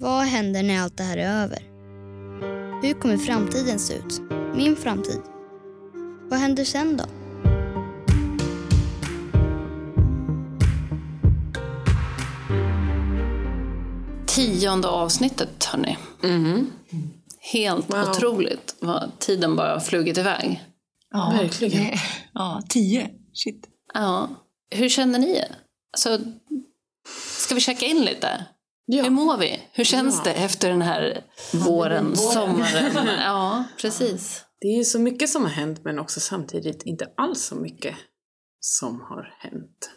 [0.00, 1.58] Vad händer när allt det här är över?
[2.82, 4.20] Hur kommer framtiden se ut?
[4.54, 5.20] Min framtid?
[6.30, 7.04] Vad händer sen då?
[14.26, 15.98] Tionde avsnittet, hörni.
[16.22, 16.72] Mm.
[17.52, 18.10] Helt wow.
[18.10, 20.64] otroligt vad tiden bara har flugit iväg.
[21.10, 21.98] Ja, verkligen.
[22.32, 23.10] Ja, tio.
[23.32, 23.68] Shit.
[23.94, 24.28] Ja.
[24.70, 25.42] Hur känner ni?
[25.92, 26.18] Alltså,
[27.38, 28.46] ska vi checka in lite?
[28.86, 29.02] Ja.
[29.02, 29.59] Hur mår vi?
[29.80, 30.22] Hur känns ja.
[30.24, 33.06] det efter den här våren, sommaren?
[33.18, 34.44] Ja, precis.
[34.60, 37.94] Det är ju så mycket som har hänt men också samtidigt inte alls så mycket
[38.60, 39.90] som har hänt.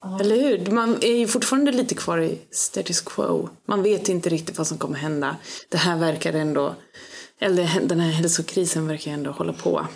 [0.00, 0.20] Ja.
[0.20, 0.70] Eller hur?
[0.70, 3.48] Man är ju fortfarande lite kvar i status quo.
[3.68, 5.36] Man vet inte riktigt vad som kommer hända.
[5.68, 6.74] Det här verkar ändå,
[7.40, 9.86] eller den här hälsokrisen verkar ändå hålla på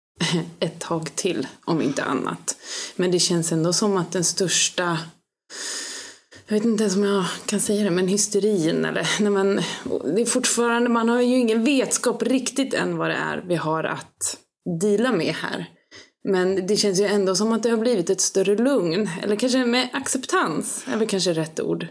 [0.60, 2.56] ett tag till, om inte annat.
[2.96, 4.98] Men det känns ändå som att den största
[6.48, 9.56] jag vet inte ens om jag kan säga det, men hysterin eller när man,
[10.14, 13.84] det är fortfarande, man har ju ingen vetskap riktigt än vad det är vi har
[13.84, 14.38] att
[14.80, 15.66] dela med här.
[16.28, 19.64] Men det känns ju ändå som att det har blivit ett större lugn, eller kanske
[19.64, 21.86] med acceptans, är väl kanske rätt ord,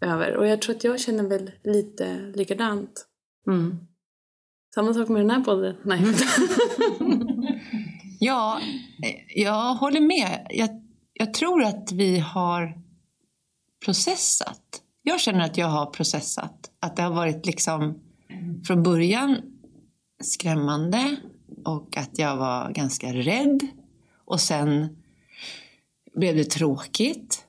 [0.00, 0.36] över.
[0.36, 3.06] Och jag tror att jag känner väl lite likadant.
[3.46, 3.78] Mm.
[4.74, 5.76] Samma sak med den här podden?
[5.82, 6.00] Nej.
[8.20, 8.60] ja,
[9.34, 10.46] jag håller med.
[10.50, 10.68] Jag,
[11.12, 12.89] jag tror att vi har
[13.84, 14.82] processat.
[15.02, 16.70] Jag känner att jag har processat.
[16.80, 18.00] Att det har varit liksom
[18.66, 19.36] från början
[20.22, 21.16] skrämmande
[21.64, 23.60] och att jag var ganska rädd.
[24.24, 24.96] Och sen
[26.14, 27.44] blev det tråkigt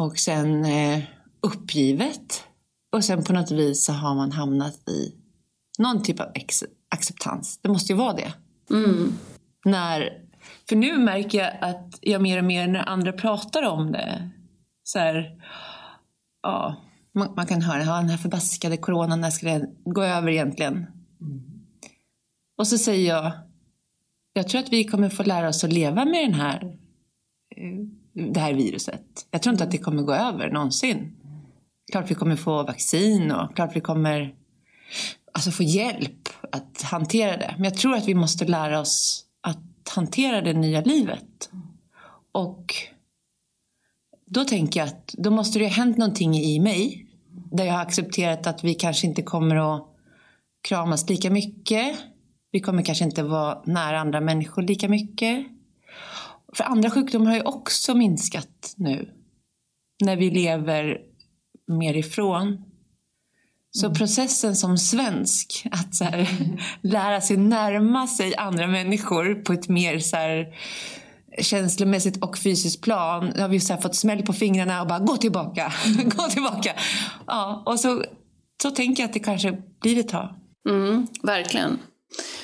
[0.00, 1.02] och sen eh,
[1.40, 2.44] uppgivet.
[2.92, 5.14] Och sen på något vis så har man hamnat i
[5.78, 6.32] någon typ av
[6.88, 7.58] acceptans.
[7.62, 8.32] Det måste ju vara det.
[8.70, 9.12] Mm.
[9.64, 10.22] När,
[10.68, 14.30] för nu märker jag att jag mer och mer när andra pratar om det
[14.92, 15.42] så här,
[16.42, 16.76] ja,
[17.12, 20.86] man, man, kan höra, ja, den här förbaskade coronan, när ska det gå över egentligen?
[21.20, 21.42] Mm.
[22.58, 23.32] Och så säger jag,
[24.32, 26.78] jag tror att vi kommer få lära oss att leva med den här,
[27.56, 29.26] eh, det här viruset.
[29.30, 31.16] Jag tror inte att det kommer gå över någonsin.
[31.92, 34.34] Klart vi kommer få vaccin och klart vi kommer
[35.32, 37.54] alltså få hjälp att hantera det.
[37.56, 41.50] Men jag tror att vi måste lära oss att hantera det nya livet.
[42.32, 42.74] Och
[44.30, 47.06] då tänker jag att då måste det ha hänt någonting i mig.
[47.52, 49.86] Där jag har accepterat att vi kanske inte kommer att
[50.68, 51.98] kramas lika mycket.
[52.52, 55.46] Vi kommer kanske inte vara nära andra människor lika mycket.
[56.56, 59.10] För andra sjukdomar har ju också minskat nu.
[60.04, 60.98] När vi lever
[61.66, 62.64] mer ifrån.
[63.70, 63.96] Så mm.
[63.96, 66.28] processen som svensk, att så här,
[66.80, 70.54] lära sig närma sig andra människor på ett mer så här,
[71.38, 75.72] känslomässigt och fysiskt plan har vi så fått smäll på fingrarna och bara gå tillbaka,
[76.04, 76.74] gå tillbaka.
[77.26, 78.04] Ja, och så,
[78.62, 80.34] så tänker jag att det kanske blir ett tag.
[80.68, 81.78] Mm, verkligen.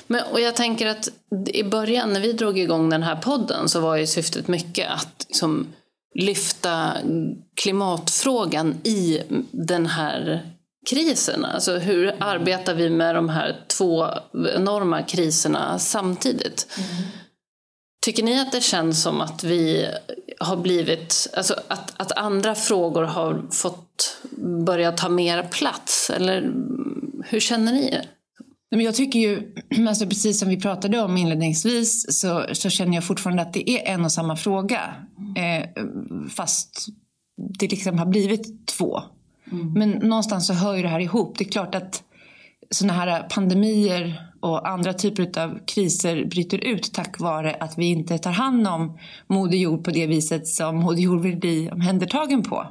[0.06, 1.08] Men, och jag tänker att
[1.46, 5.26] i början när vi drog igång den här podden så var ju syftet mycket att
[5.28, 5.66] liksom,
[6.14, 6.92] lyfta
[7.54, 9.20] klimatfrågan i
[9.50, 10.42] den här
[10.90, 11.44] krisen.
[11.44, 14.06] Alltså hur arbetar vi med de här två
[14.54, 16.66] enorma kriserna samtidigt?
[16.78, 17.02] Mm.
[18.06, 19.88] Tycker ni att det känns som att vi
[20.40, 24.18] har blivit, alltså att, att andra frågor har fått
[24.66, 26.10] börja ta mer plats?
[26.10, 26.52] Eller
[27.24, 28.00] hur känner ni?
[28.70, 29.54] jag tycker ju,
[29.88, 33.94] alltså precis som vi pratade om inledningsvis, så, så känner jag fortfarande att det är
[33.94, 34.94] en och samma fråga.
[35.36, 35.68] Eh,
[36.30, 36.86] fast
[37.58, 39.02] det liksom har blivit två.
[39.52, 39.72] Mm.
[39.72, 41.38] Men någonstans så hör ju det här ihop.
[41.38, 42.02] Det är klart att
[42.70, 48.18] sådana här pandemier och andra typer av kriser bryter ut tack vare att vi inte
[48.18, 52.66] tar hand om Moder Jord på det viset som Moder Jord vill bli omhändertagen på.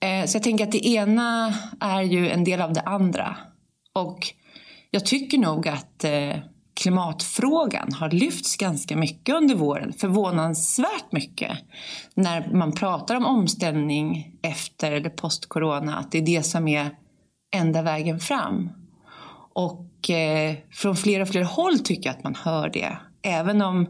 [0.00, 3.36] Eh, så jag tänker att det ena är ju en del av det andra.
[3.92, 4.18] Och
[4.90, 6.36] jag tycker nog att eh,
[6.74, 9.92] klimatfrågan har lyfts ganska mycket under våren.
[9.92, 11.58] Förvånansvärt mycket.
[12.14, 16.90] När man pratar om omställning efter eller post-corona, att det är det som är
[17.56, 18.70] enda vägen fram.
[19.54, 22.98] Och eh, från fler och fler håll tycker jag att man hör det.
[23.22, 23.82] Även om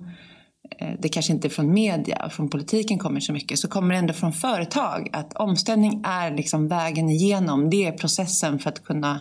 [0.80, 3.98] eh, det kanske inte från media och från politiken kommer så mycket så kommer det
[3.98, 7.70] ändå från företag att omställning är liksom vägen igenom.
[7.70, 9.20] Det är processen för att kunna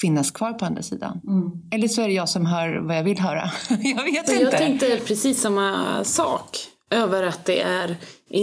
[0.00, 1.20] finnas kvar på andra sidan.
[1.28, 1.50] Mm.
[1.70, 3.50] Eller så är det jag som hör vad jag vill höra.
[3.68, 4.44] jag vet så inte.
[4.44, 6.58] Jag tänkte precis samma sak
[6.90, 7.96] över att det är,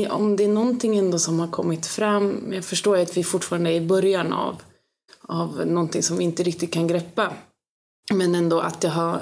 [0.09, 3.75] om det är någonting ändå som har kommit fram, jag förstår att vi fortfarande är
[3.75, 4.61] i början av
[5.29, 7.33] av någonting som vi inte riktigt kan greppa.
[8.13, 9.21] Men ändå att jag har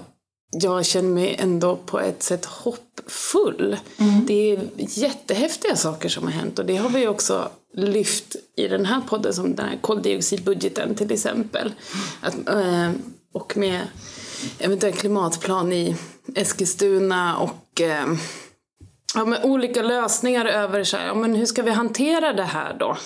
[0.52, 3.78] jag känner mig ändå på ett sätt hoppfull.
[3.98, 4.26] Mm.
[4.26, 8.86] Det är jättehäftiga saker som har hänt och det har vi också lyft i den
[8.86, 11.74] här podden som den här koldioxidbudgeten till exempel.
[12.22, 12.92] Att, eh,
[13.34, 13.82] och med
[14.60, 15.96] eventuell klimatplan i
[16.36, 18.06] Eskilstuna och eh,
[19.16, 22.78] ja, med olika lösningar över så här, ja, men hur ska vi hantera det här
[22.80, 22.98] då?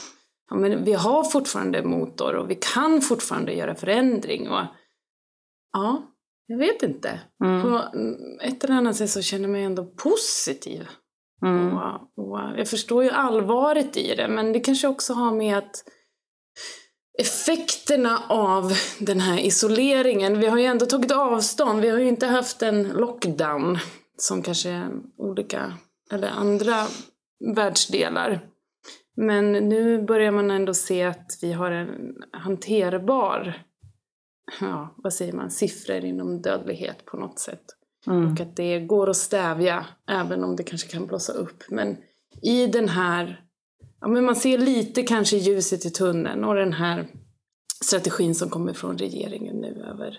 [0.49, 4.49] Ja, men vi har fortfarande motor och vi kan fortfarande göra förändring.
[4.49, 4.65] Och,
[5.73, 6.03] ja,
[6.47, 7.19] jag vet inte.
[7.43, 7.61] Mm.
[7.61, 7.81] På
[8.41, 10.87] ett eller annat sätt så känner jag mig ändå positiv.
[11.45, 11.77] Mm.
[11.77, 15.83] Och, och jag förstår ju allvaret i det, men det kanske också har med att
[17.19, 22.27] effekterna av den här isoleringen, vi har ju ändå tagit avstånd, vi har ju inte
[22.27, 23.77] haft en lockdown
[24.17, 25.73] som kanske olika,
[26.11, 26.75] eller andra
[27.55, 28.39] världsdelar.
[29.17, 33.63] Men nu börjar man ändå se att vi har en hanterbar,
[34.59, 37.63] ja, vad säger man, siffror inom dödlighet på något sätt.
[38.07, 38.31] Mm.
[38.31, 41.63] Och att det går att stävja, även om det kanske kan blåsa upp.
[41.69, 41.97] Men
[42.41, 43.45] i den här,
[44.01, 47.07] ja men man ser lite kanske ljuset i tunneln och den här
[47.83, 50.17] strategin som kommer från regeringen nu över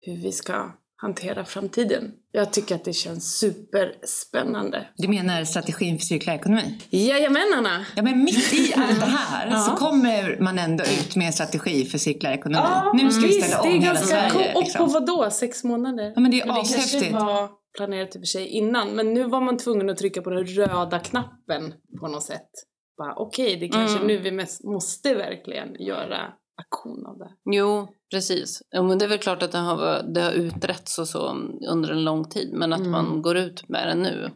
[0.00, 0.72] hur vi ska
[1.04, 2.12] hantera framtiden.
[2.32, 4.86] Jag tycker att det känns superspännande.
[4.96, 6.78] Du menar strategin för cirkulär ekonomi?
[6.90, 7.86] Jajamän Anna!
[7.96, 9.58] Ja, men mitt i allt det här Ja.
[9.58, 12.58] så kommer man ändå ut med en strategi för cirkulär ekonomi.
[12.64, 14.54] Ja, nu ska vi visst, ställa det om är hela ganska Sverige.
[14.54, 14.86] Och liksom.
[14.86, 15.30] på vad då?
[15.30, 16.12] Sex månader?
[16.14, 17.12] Ja, men det är Men det ashäftigt.
[17.12, 18.88] var planerat i och för sig innan.
[18.88, 22.50] Men nu var man tvungen att trycka på den röda knappen på något sätt.
[22.98, 24.06] Bara, Okej, det är kanske Mm.
[24.06, 26.18] nu vi måste verkligen göra
[26.56, 27.30] aktion av det.
[27.56, 28.62] Jo, precis.
[28.70, 31.36] Ja, men det är väl klart att det har, det har utretts och så
[31.68, 32.52] under en lång tid.
[32.52, 32.92] Men att Mm.
[32.92, 34.30] man går ut med det nu.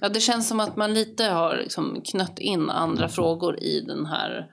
[0.00, 4.06] Ja, det känns som att man lite har liksom knött in andra frågor i den
[4.06, 4.46] här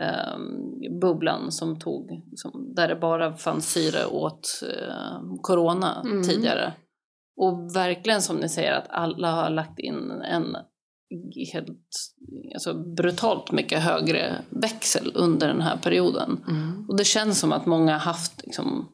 [0.00, 6.22] ehm, bubblan som tog, som, där det bara fanns syre åt eh, corona Mm.
[6.22, 6.72] tidigare.
[7.36, 10.56] Och verkligen som ni säger att alla har lagt in en
[11.52, 11.68] helt
[12.54, 16.40] alltså, brutalt mycket högre växel under den här perioden.
[16.88, 18.88] Och det känns som att många har haft liksom,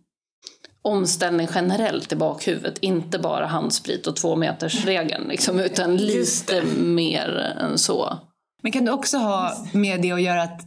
[0.82, 2.78] omställning generellt i bakhuvudet.
[2.78, 7.28] Inte bara handsprit och två meters regeln liksom, utan lite mer
[7.60, 8.18] än så.
[8.62, 10.60] Men kan det också ha med det att göra att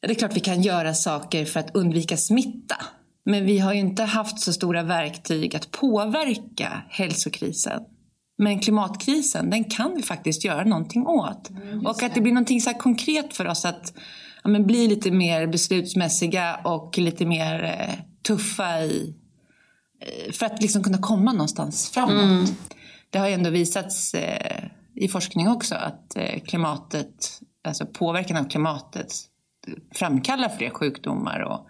[0.00, 2.76] det är klart vi kan göra saker för att undvika smitta.
[3.24, 7.80] Men vi har ju inte haft så stora verktyg att påverka hälsokrisen.
[8.36, 11.50] Men klimatkrisen, den kan vi faktiskt göra någonting åt.
[11.84, 13.92] och att det blir någonting så konkret för oss att
[14.44, 17.94] ja, men bli lite mer beslutsmässiga och lite mer eh,
[18.26, 19.14] tuffa i,
[20.00, 22.52] eh, för att liksom kunna komma någonstans framåt.
[23.10, 24.64] Det har ju ändå visats eh,
[24.94, 29.12] i forskning också att eh, klimatet, alltså påverkan av klimatet
[29.94, 31.66] framkallar fler sjukdomar och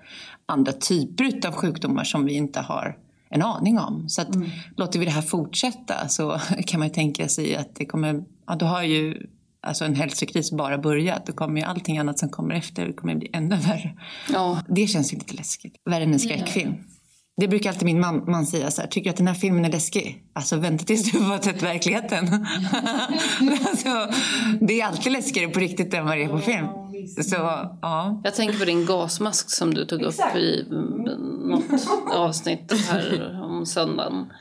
[0.46, 2.98] andra typer av sjukdomar som vi inte har
[3.34, 4.08] en aning om.
[4.08, 4.28] Så att
[4.76, 8.54] låter vi det här fortsätta så kan man ju tänka sig att det kommer, ja
[8.54, 9.26] då har ju
[9.62, 11.26] alltså en hälsokris bara börjat.
[11.26, 13.94] Då kommer ju allting annat som kommer efter kommer bli ännu värre.
[14.32, 15.74] Ja, Det känns ju lite läskigt.
[15.90, 16.74] Värre än en skräckfilm.
[17.36, 19.64] Det brukar alltid min man, man säga så här, tycker du att den här filmen
[19.64, 20.24] är läskig?
[20.32, 22.28] Alltså vänta tills du har sett verkligheten.
[23.66, 24.08] alltså,
[24.60, 26.66] det är alltid läskigare på riktigt än vad det är på film.
[27.22, 27.36] Så
[27.82, 28.20] ja.
[28.24, 31.02] jag tänker på din gasmask som du tog upp i mm,
[31.48, 34.32] något avsnitt här om söndagen.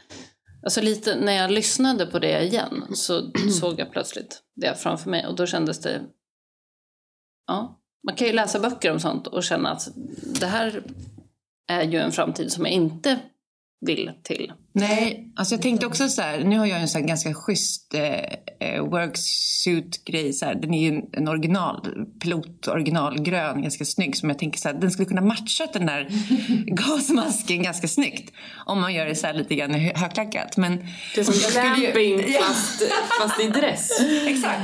[0.64, 5.28] Alltså lite, när jag lyssnade på det igen så såg jag plötsligt det framför mig
[5.28, 6.02] och då kändes det...
[7.48, 9.88] Ja, man kan ju läsa böcker om sånt och känna att
[10.40, 10.84] det här
[11.68, 13.20] är ju en framtid som jag inte
[13.86, 14.54] vill till.
[14.76, 18.68] Nej, alltså jag tänkte också så här, nu har jag en här ganska schysst eh,
[18.70, 20.56] eh, worksuit-grej så här.
[20.56, 21.88] Den är ju en- original,
[22.22, 26.08] pilot originalgrön, ganska snygg som jag tänker så här, den skulle kunna matcha den där
[26.76, 28.34] gasmasken ganska snyggt.
[28.66, 30.58] Om man gör det så lite grann hö- högklackat.
[30.58, 32.84] Men Det är som ju- glamping Ja, fast,
[33.22, 33.90] fast i dress.
[34.28, 34.62] exakt.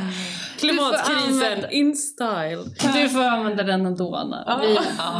[0.60, 2.64] Klimatkrisen använda- in style.
[2.94, 4.62] Du får använda den ändå, Anna.
[4.62, 4.80] Vi,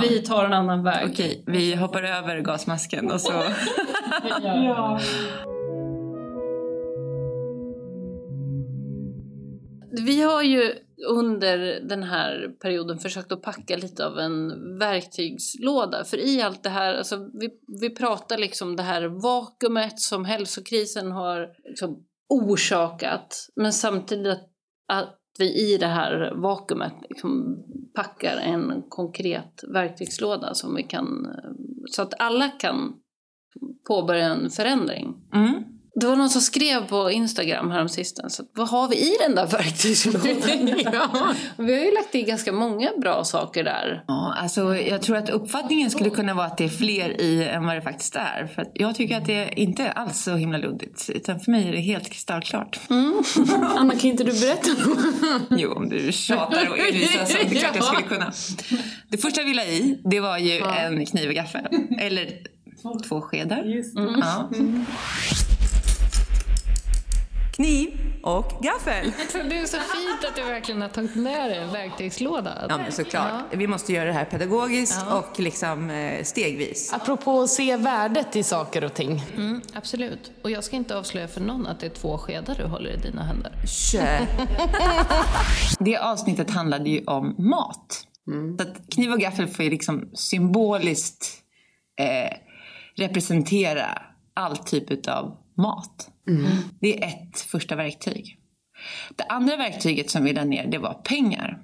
[0.10, 1.10] vi tar en annan väg.
[1.12, 3.34] Okej, vi hoppar över gasmasken och så...
[9.92, 10.74] Vi har ju
[11.08, 11.58] under
[11.90, 16.04] den här perioden försökt att packa lite av en verktygslåda.
[16.04, 17.50] För i allt det här, alltså vi,
[17.82, 23.48] vi pratar liksom det här vakuumet som hälsokrisen har liksom orsakat.
[23.56, 24.50] Men samtidigt att,
[24.88, 27.64] att vi i det här vakuumet liksom
[27.96, 31.52] packar en konkret verktygslåda som vi kan, eh,
[31.92, 32.94] så att alla kan
[33.88, 35.16] påbörja en förändring.
[35.34, 35.64] Mm.
[36.00, 40.74] Det var någon som skrev på Instagram häromsistens, vad har vi i den där verktygslådan?
[40.94, 41.34] ja.
[41.58, 44.04] Vi har ju lagt i ganska många bra saker där.
[44.08, 47.66] Ja, alltså, jag tror att uppfattningen skulle kunna vara att det är fler i än
[47.66, 48.52] vad det faktiskt är.
[48.56, 51.10] För att jag tycker att det inte är alls så himla luddigt.
[51.10, 52.80] Utan för mig är det helt kristallklart.
[53.78, 54.70] Anna, kan inte du berätta?
[55.50, 58.32] Jo, om du tjatar och envisas så det är klart jag skulle kunna.
[59.10, 61.68] Det första jag ville ha i, det var ju en kniv och gaffel.
[62.00, 62.30] Eller
[63.08, 63.64] två skedar.
[63.96, 64.50] Ja.
[67.60, 67.90] Kniv
[68.24, 69.12] och gaffel.
[69.50, 72.66] Det är så fint att du verkligen har tagit med dig en verktygslåda.
[72.70, 73.44] Ja, men såklart.
[73.52, 76.94] Vi måste göra det här pedagogiskt och liksom eh, stegvis.
[76.94, 79.24] Apropå att se värdet i saker och ting.
[79.36, 80.32] Mm, absolut.
[80.44, 82.98] Och jag ska inte avslöja för någon att det är två skedar du håller i
[82.98, 83.52] dina händer.
[83.92, 84.26] Kö.
[85.80, 88.04] Det avsnittet handlade ju om mat.
[88.58, 91.26] Så att kniv och gaffel får ju liksom symboliskt
[92.00, 92.38] eh,
[92.96, 94.02] representera
[94.34, 96.10] all typ av mat.
[96.80, 98.38] Det är ett första verktyg.
[99.16, 101.60] Det andra verktyget som vi lade ner det var pengar.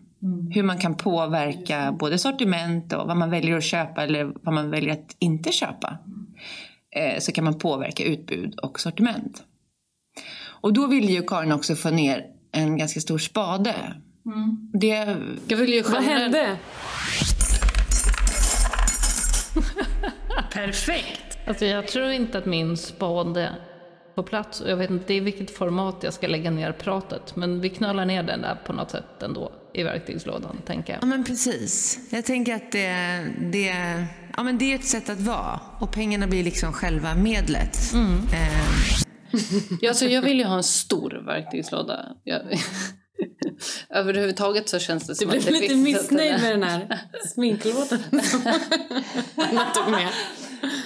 [0.52, 4.72] Hur man kan påverka både sortiment och vad man väljer att köpa eller vad man
[4.72, 5.98] väljer att inte köpa.
[6.96, 9.44] Eh, så kan man påverka utbud och sortiment.
[10.62, 13.76] Och då ville ju Karin också få ner en ganska stor spade.
[14.74, 15.18] Det,
[15.48, 16.58] Jag vill ju Vad hände?
[20.54, 21.38] Perfekt!
[21.48, 23.56] Alltså jag tror inte att min spade
[24.16, 27.62] på plats och jag vet inte i vilket format jag ska lägga ner pratet men
[27.62, 31.02] vi knallar ner den där på något sätt ändå i verktygslådan tänker jag.
[31.04, 32.00] Ja men precis.
[32.10, 34.06] Jag tänker att det, det,
[34.38, 35.60] ja, men det är ett sätt att vara.
[35.80, 37.78] Och pengarna blir liksom själva medlet.
[38.34, 38.98] Eh,
[39.82, 42.06] Ja, alltså jag vill ju ha en stor verktygslåda.
[42.24, 42.42] Jag...
[43.90, 46.64] Överhuvudtaget så känns det Du som blev att det lite finns missnöjd ett- med den
[46.64, 47.00] här
[47.34, 48.42] sminklådan som
[49.36, 50.10] Anna tog med.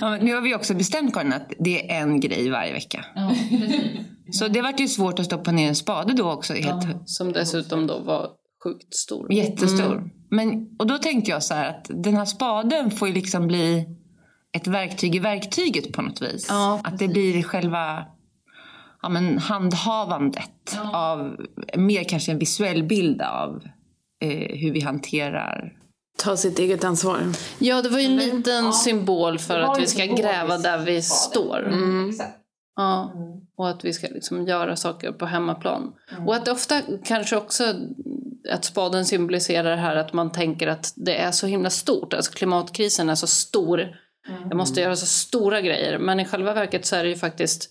[0.02, 3.06] Ja, nu har vi också bestämt Karin att det är en grej varje vecka.
[4.32, 6.54] Så det vart ju svårt att stoppa ner en spade då också.
[6.54, 8.30] Helt, Som dessutom då var
[8.64, 9.34] sjukt stor.
[9.34, 10.10] Jättestor.
[10.30, 13.86] Men, och då tänkte jag så här att den här spaden får ju liksom bli
[14.52, 16.46] ett verktyg i verktyget på något vis.
[16.50, 18.06] Ja, att det blir själva
[19.02, 21.36] ja, men handhavandet av
[21.78, 23.64] mer kanske en visuell bild av
[24.22, 25.79] eh, hur vi hanterar
[26.20, 27.24] Ta sitt eget ansvar.
[27.60, 31.74] Ja, det var ju en liten symbol för att vi ska gräva där vi står.
[32.76, 33.14] Ja,
[33.58, 35.94] och att vi ska liksom göra saker på hemmaplan.
[36.28, 37.74] Och att det ofta kanske också
[38.50, 42.14] att spaden symboliserar det här att man tänker att det är så himla stort.
[42.14, 43.88] Alltså klimatkrisen är så stor.
[44.50, 46.00] Jag måste göra så stora grejer.
[46.00, 47.70] Men i själva verket så är det ju faktiskt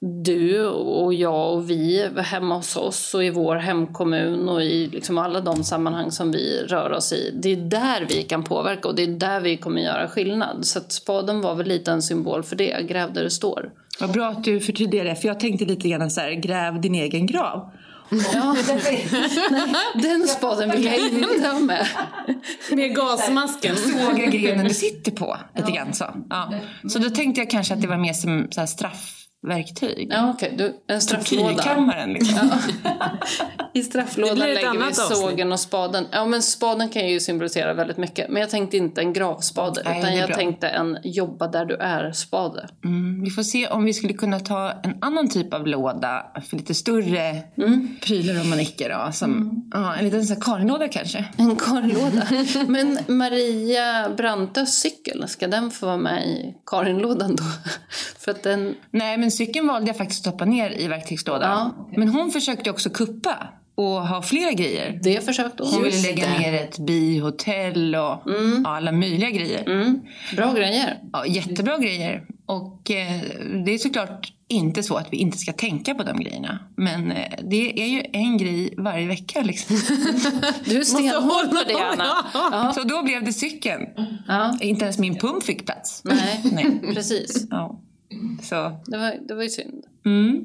[0.00, 5.18] du och jag och vi hemma hos oss och i vår hemkommun och i liksom
[5.18, 7.30] alla de sammanhang som vi rör oss i.
[7.42, 10.66] Det är där vi kan påverka och det är där vi kommer göra skillnad.
[10.66, 13.70] Så att spaden var väl lite en symbol för det, gräv där det står.
[14.00, 16.94] Vad bra att du förtydligar det, för jag tänkte lite grann så här, gräv din
[16.94, 17.70] egen grav.
[18.34, 18.56] Ja,
[19.94, 21.86] den spaden vill jag inte ha med.
[22.72, 23.76] Med gasmasken.
[23.76, 26.04] Såga grenen du sitter på, lite grann så.
[26.30, 26.54] Ja.
[26.88, 28.66] Så då tänkte jag kanske att det var mer som så här
[29.46, 30.08] straffverktyg.
[30.10, 30.54] Ja, okej.
[30.58, 31.48] Du, en strafflåda.
[31.48, 32.50] Tortyrkammaren liksom.
[33.72, 35.18] I strafflådan lägger vi annat avsnitt.
[35.18, 36.06] sågen och spaden.
[36.12, 38.28] Ja, men spaden kan ju symbolisera väldigt mycket.
[38.30, 40.36] Men jag tänkte inte en gravspade, Nej, utan jag bra.
[40.36, 42.68] tänkte en jobba där du är-spade.
[42.84, 46.56] Mm, vi får se om vi skulle kunna ta en annan typ av låda för
[46.56, 47.42] lite större
[48.02, 48.88] prylar och manicker.
[48.90, 51.24] Då, som, ja, en liten så här Karinlåda kanske.
[51.36, 52.26] En Karinlåda.
[52.66, 57.44] Men Maria Brantes cykel, ska den få vara med i Karinlådan då?
[58.18, 58.74] För att den...
[58.90, 61.72] Nej, men cykeln valde jag faktiskt att stoppa ner i verktygslådan.
[61.96, 65.00] Men hon försökte också kuppa och ha flera grejer.
[65.02, 65.72] Det försökte hon.
[65.72, 68.22] Hon ville lägga ner ett bihotell och ja,
[68.64, 69.68] alla möjliga grejer.
[69.70, 70.00] Mm.
[70.36, 70.98] Bra grejer.
[71.12, 72.26] Ja, jättebra grejer.
[72.46, 73.20] Och eh,
[73.64, 76.58] det är såklart inte så att vi inte ska tänka på de grejerna.
[76.76, 79.76] Men eh, det är ju en grej varje vecka liksom.
[80.64, 82.26] Du är stenhård på det, Anna.
[82.34, 82.72] Ja.
[82.74, 83.82] Så då blev det cykeln.
[84.28, 84.58] Ja.
[84.60, 86.02] Inte ens min pump fick plats.
[86.04, 86.94] Nej, Nej.
[86.94, 87.46] precis.
[87.50, 87.80] Ja.
[88.42, 89.84] Så, Det var, det var ju synd.
[90.04, 90.44] mm.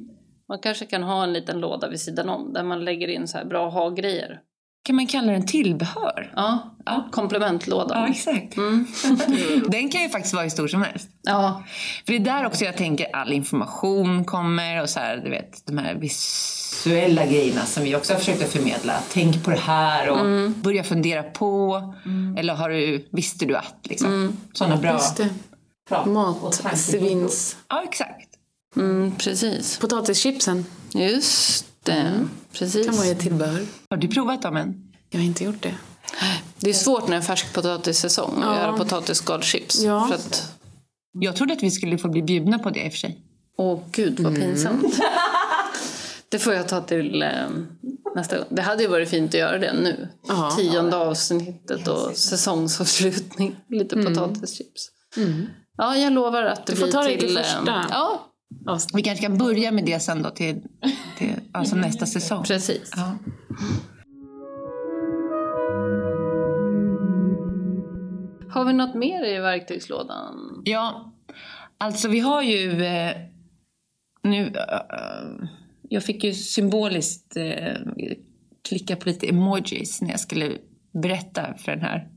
[0.49, 3.37] Man kanske kan ha en liten låda vid sidan om där man lägger in så
[3.37, 4.39] här bra ha-grejer.
[4.83, 6.33] Kan man kalla den tillbehör?
[6.35, 7.07] Ja, Ja.
[7.11, 8.01] komplementlådan.
[8.01, 8.55] Ja, exakt.
[9.71, 11.09] den kan ju faktiskt vara hur stor som helst.
[11.23, 11.63] Ja,
[12.05, 15.65] För det är där också jag tänker all information kommer och så här, du vet,
[15.67, 18.93] de här visuella grejerna som vi också har försökt att förmedla.
[19.11, 21.81] Tänk på det här och börja fundera på.
[22.37, 23.75] Eller har du, visste du att?
[23.83, 24.37] Liksom.
[24.53, 24.99] Sådana bra...
[25.89, 26.05] Just
[26.61, 26.63] det.
[26.63, 27.57] Matsvins.
[27.69, 28.29] Ja, exakt.
[28.75, 29.77] mm, precis.
[29.77, 32.85] Potatischipsen Just det, precis.
[32.85, 33.65] kan vara ett tillbehör.
[33.89, 34.91] Har du provat dem än?
[35.09, 35.75] Jag har inte gjort det.
[36.59, 38.57] Det är svårt när det är färsk potatissäsong att Ja.
[38.61, 39.79] göra potatisskal chips.
[39.81, 40.07] Ja.
[40.07, 40.51] För att,
[41.19, 43.21] Jag trodde att vi skulle få bli bjudna på det i och för sig.
[43.57, 44.99] Åh gud vad pinsamt.
[46.29, 47.29] Det får jag ta till eh,
[48.15, 48.47] nästa gång.
[48.49, 50.09] Det hade ju varit fint att göra det nu.
[50.27, 50.51] Ja.
[50.57, 53.55] Tionde avsnittet och säsongsavslutning.
[53.69, 54.89] Lite potatischips.
[55.81, 57.85] Ja, jag lovar att det Du får blir ta det till eh, första.
[57.89, 60.61] Ja, Vi kanske kan börja med det sen då till,
[61.17, 62.43] till alltså nästa säsong.
[62.43, 62.91] precis.
[62.95, 63.17] Ja.
[68.49, 70.61] Har vi något mer i verktygslådan?
[70.65, 71.13] Ja,
[71.77, 73.11] alltså vi har ju eh,
[74.23, 74.47] nu...
[74.47, 75.47] eh,
[75.89, 77.75] jag fick ju symboliskt eh,
[78.69, 80.57] klicka på lite emojis när jag skulle
[81.03, 82.09] berätta för den här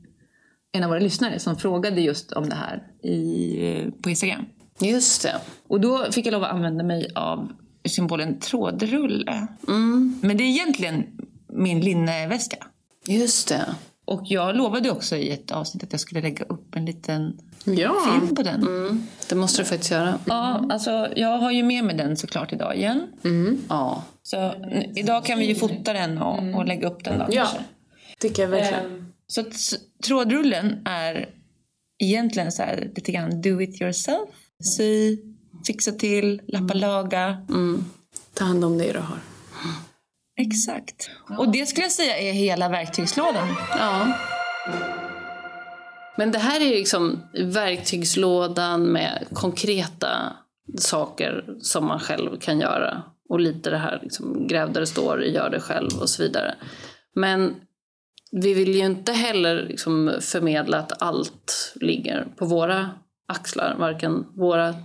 [0.75, 4.45] en av våra lyssnare som frågade just om det här i, på Instagram.
[4.79, 5.35] Just det.
[5.67, 7.51] Och då fick jag lov att använda mig av
[7.87, 9.47] symbolen trådrulle.
[9.67, 11.03] Mm, Men det är egentligen
[11.53, 12.57] min linneväska.
[13.07, 13.65] just det.
[14.05, 17.93] Och jag lovade också i ett avsnitt att jag skulle lägga upp en liten Ja.
[18.13, 18.61] film på den.
[18.61, 20.19] Mm, det måste du faktiskt göra.
[20.25, 23.07] Ja, alltså jag har ju med mig den såklart idag igen.
[23.69, 24.03] Ja.
[24.23, 24.51] Så
[24.95, 27.43] idag kan vi ju fota den och, och lägga upp den då Ja.
[27.43, 27.57] kanske.
[28.19, 29.11] Tycker jag verkligen.
[29.27, 29.43] Så
[30.03, 31.29] trådrullen är
[32.03, 34.29] egentligen så här lite grann do it yourself.
[34.77, 35.17] Sy,
[35.67, 37.45] fixa till, lappa laga.
[38.33, 39.19] Ta hand om det du har.
[40.41, 41.09] Exakt.
[41.37, 43.47] Och det skulle jag säga är hela verktygslådan.
[43.69, 44.13] Ja.
[46.17, 50.33] Men det här är ju liksom verktygslådan med konkreta
[50.77, 53.03] saker som man själv kan göra.
[53.29, 56.55] Och lite det här liksom, gräv där det står, gör det själv och så vidare.
[57.15, 57.55] Men
[58.41, 62.89] vi vill ju inte heller liksom förmedla att allt ligger på våra
[63.27, 63.75] axlar.
[63.79, 64.75] Varken våra...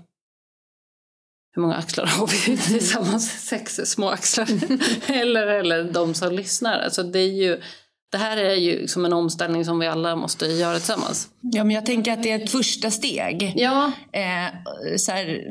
[1.53, 3.47] Hur många axlar har vi tillsammans?
[3.47, 4.49] Sex små axlar.
[5.13, 6.79] eller, eller de som lyssnar.
[6.79, 7.61] Alltså det, är ju,
[8.11, 11.29] det här är ju liksom en omställning som vi alla måste göra tillsammans.
[11.41, 13.53] Ja, men jag tänker att det är ett första steg.
[13.57, 15.45] Ja, Eh, så här,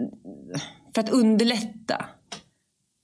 [0.96, 2.06] för att underlätta.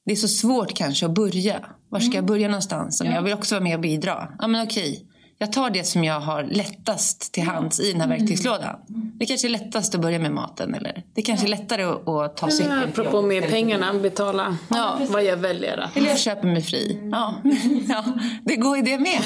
[0.05, 1.74] Det är så svårt kanske att börja.
[1.89, 3.01] Var ska jag börja någonstans?
[3.01, 4.27] Om Jag vill också vara med och bidra.
[4.39, 5.05] Ja, men okej.
[5.37, 8.75] Jag tar det som jag har lättast till hands i den här verktygslådan.
[9.19, 10.75] Det kanske är lättast att börja med maten.
[10.75, 14.99] Eller det kanske är lättare att, att ta cykeln Apropå med pengarna, betala Ja.
[15.09, 17.09] vad jag väljer att Eller jag köper mig fri.
[17.11, 17.33] Ja,
[17.89, 18.03] ja
[18.43, 19.19] det går ju det med.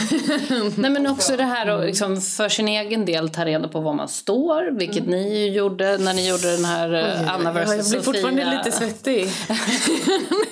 [0.78, 3.94] Nej, men också det här att liksom för sin egen del ta reda på var
[3.94, 7.76] man står, vilket ni ju gjorde när ni gjorde den här eh, Anna vs Ja,
[7.76, 8.58] jag blir fortfarande Sofia.
[8.58, 9.20] lite svettig.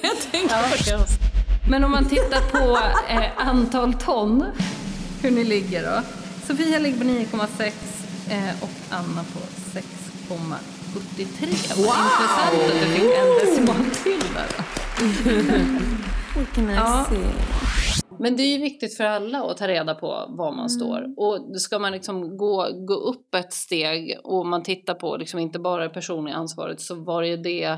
[0.01, 1.36] jag tänker det.
[1.69, 2.77] Men om man tittar på
[3.07, 4.45] eh, antal ton,
[5.21, 6.01] hur ni ligger då.
[6.43, 7.63] Sofia ligger på 9,6
[8.31, 10.55] eh, och Anna på 6,73.
[11.75, 11.85] Wow!
[11.85, 14.47] Intressant att du fick en decimal till där
[16.65, 16.71] då.
[16.71, 17.05] Ja.
[18.19, 21.05] Men det är ju viktigt för alla att ta reda på var man står.
[21.17, 25.59] Och ska man liksom gå, gå upp ett steg och man tittar på liksom inte
[25.59, 27.77] bara det personliga ansvaret så var det ju det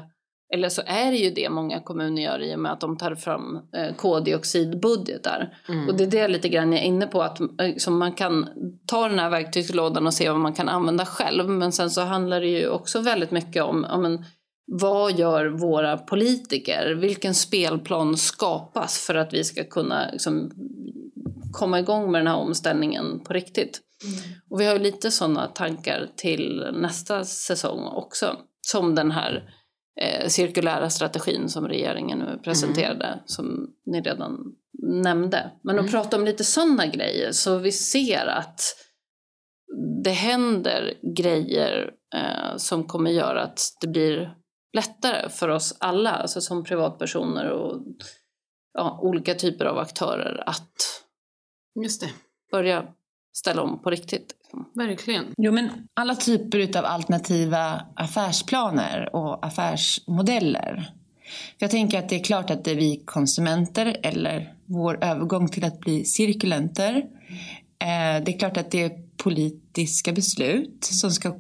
[0.54, 3.16] eller så är det ju det många kommuner gör i och med att de tar
[3.16, 5.58] fram eh, koldioxidbudgetar.
[5.88, 8.48] Och det är det lite grann jag är inne på att liksom man kan
[8.86, 11.50] ta den här verktygslådan och se vad man kan använda själv.
[11.50, 14.26] Men sen så handlar det ju också väldigt mycket om ja, men,
[14.72, 16.96] vad gör våra politiker?
[16.96, 20.52] Vilken spelplan skapas för att vi ska kunna liksom,
[21.52, 23.82] komma igång med den här omställningen på riktigt?
[24.50, 28.38] Och vi har ju lite sådana tankar till nästa säsong också.
[28.62, 29.50] Som den här
[30.02, 35.52] eh, cirkulära strategin som regeringen nu presenterade, som ni redan nämnde.
[35.64, 38.62] Men att prata om lite sådana grejer så vi ser att
[40.04, 44.36] det händer grejer eh, som kommer göra att det blir
[44.74, 47.82] lättare för oss alla, alltså som privatpersoner och
[48.74, 51.04] ja, olika typer av aktörer att
[51.84, 52.10] Just det,
[52.52, 52.88] börja
[53.34, 54.36] ställa om på riktigt.
[54.50, 54.72] Liksom.
[54.74, 55.26] verkligen.
[55.38, 60.94] Jo, men alla typer av alternativa affärsplaner och affärsmodeller.
[61.60, 65.48] För jag tänker att det är klart att det är vi konsumenter eller vår övergång
[65.48, 67.04] till att bli cirkulenter.
[67.82, 68.92] Eh, det är klart att det är
[69.24, 71.36] politiska beslut som ska,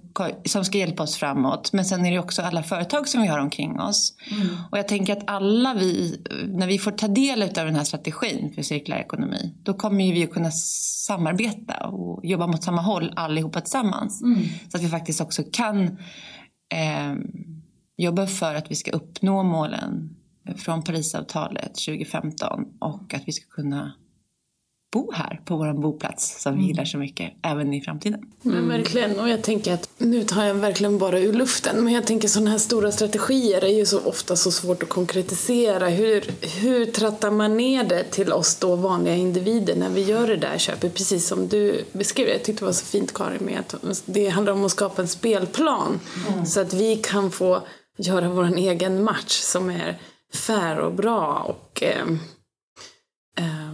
[0.45, 1.73] som ska hjälpa oss framåt.
[1.73, 4.13] Men sen är det också alla företag som vi har omkring oss.
[4.71, 8.51] Och jag tänker att alla vi, när vi får ta del av den här strategin
[8.55, 13.61] för cirkulär ekonomi, då kommer vi att kunna samarbeta och jobba mot samma håll allihopa
[13.61, 14.21] tillsammans.
[14.71, 15.83] Så att vi faktiskt också kan
[16.73, 17.15] eh,
[17.97, 20.15] jobba för att vi ska uppnå målen
[20.57, 23.93] från Parisavtalet 2015 och att vi ska kunna
[24.91, 28.21] bo här på vår boplats som vi gillar så mycket även i framtiden.
[28.41, 32.07] Men verkligen, och jag tänker att nu tar jag verkligen bara ur luften, men jag
[32.07, 35.89] tänker sådana här stora strategier är ju så ofta så svårt att konkretisera.
[35.89, 36.23] Hur,
[36.61, 40.57] hur trattar man ner det till oss då vanliga individer när vi gör det där
[40.57, 40.93] köpet?
[40.93, 42.27] Precis som du beskrev.
[42.27, 45.07] Jag tyckte det var så fint Karin med att det handlar om att skapa en
[45.07, 45.99] spelplan.
[46.45, 47.61] Så att vi kan få
[47.97, 49.97] göra vår egen match som är
[50.33, 52.19] fair och bra och, ehm,
[53.37, 53.68] ehm,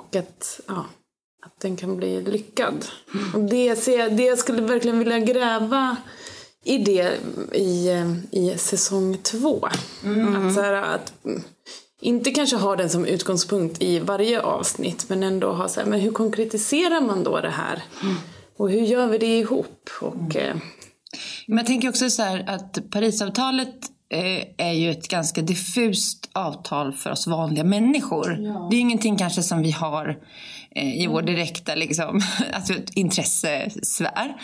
[0.00, 0.86] och att, ja,
[1.46, 2.84] att den kan bli lyckad.
[3.34, 5.96] Och det, ser jag- det jag skulle verkligen vilja gräva
[6.64, 7.16] i det
[7.52, 9.66] i, ehm, i säsong två.
[9.66, 11.42] Att, så här, att mm,
[12.00, 16.00] inte kanske ha den som utgångspunkt i varje avsnitt men ändå ha så här, men
[16.00, 17.82] hur konkretiserar man då det här?
[18.56, 19.90] Och hur gör vi det ihop?
[20.00, 20.56] Och, eh,
[21.46, 23.95] Men jag tänker också så här att Parisavtalet eh,
[24.56, 28.28] är ju ett ganska diffust avtal för oss vanliga människor.
[28.70, 30.18] Det är ingenting kanske som vi har
[30.70, 32.20] eh, i vår direkta liksom,
[32.52, 34.36] alltså intressesfär.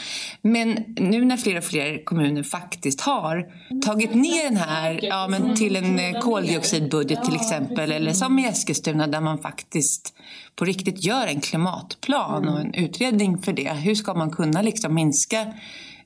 [0.42, 3.46] Men nu när fler och fler kommuner faktiskt har
[3.84, 7.92] tagit ner den här ja, men till en eh, koldioxidbudget till exempel.
[7.92, 10.14] Eller som i Eskilstuna där man faktiskt
[10.56, 13.72] på riktigt gör en klimatplan och en utredning för det.
[13.72, 15.46] Hur ska man kunna liksom minska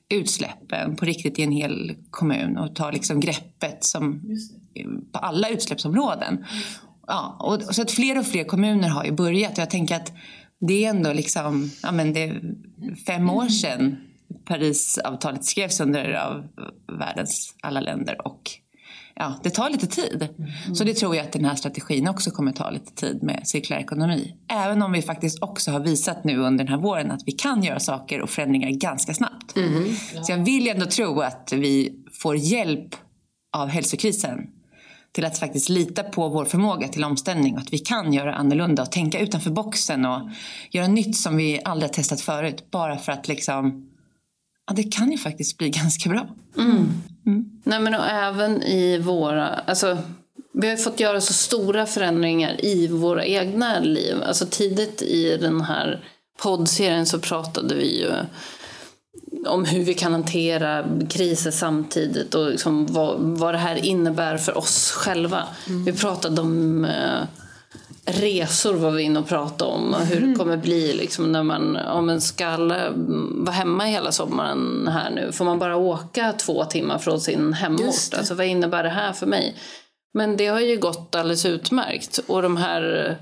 [0.09, 4.21] utsläppen på riktigt i en hel kommun och ta liksom greppet som,
[5.11, 6.45] på alla utsläppsområden.
[7.07, 10.13] Ja, och, så att fler och fler kommuner har ju börjat och jag tänker att
[10.59, 12.41] det är ändå liksom, ja men det
[13.07, 13.97] fem år sedan
[14.45, 16.47] Parisavtalet skrevs under av
[16.99, 18.41] världens alla länder och
[19.19, 20.27] ja, det tar lite tid.
[20.73, 23.79] Så det tror jag att den här strategin också kommer ta lite tid med cirkulär
[23.79, 24.35] ekonomi.
[24.47, 27.63] Även om vi faktiskt också har visat nu under den här våren att vi kan
[27.63, 29.53] göra saker och förändringar ganska snabbt.
[30.23, 32.95] Så jag vill ändå tro att vi får hjälp
[33.57, 34.47] av hälsokrisen
[35.11, 38.81] till att faktiskt lita på vår förmåga till omställning och att vi kan göra annorlunda
[38.83, 40.29] och tänka utanför boxen och
[40.71, 42.71] göra nytt som vi aldrig har testat förut.
[42.71, 43.89] Bara för att liksom,
[44.67, 46.27] ja det kan ju faktiskt bli ganska bra.
[47.63, 49.47] Nej, men och även i våra...
[49.47, 49.97] Alltså,
[50.53, 54.15] vi har ju fått göra så stora förändringar i våra egna liv.
[54.23, 56.03] Alltså tidigt i den här
[56.41, 58.11] poddserien så pratade vi ju
[59.47, 64.57] om hur vi kan hantera kriser samtidigt och liksom vad, vad det här innebär för
[64.57, 65.43] oss själva.
[65.85, 67.19] Vi pratade om eh,
[68.07, 71.75] resor var vi inne och pratade om och hur det kommer bli liksom när man,
[71.75, 75.31] om man ska mm, vara hemma hela sommaren här nu.
[75.31, 78.13] Får man bara åka två timmar från sin hemort?
[78.17, 79.55] Alltså vad innebär det här för mig?
[80.13, 82.19] Men det har ju gått alldeles utmärkt.
[82.27, 83.15] Och de här,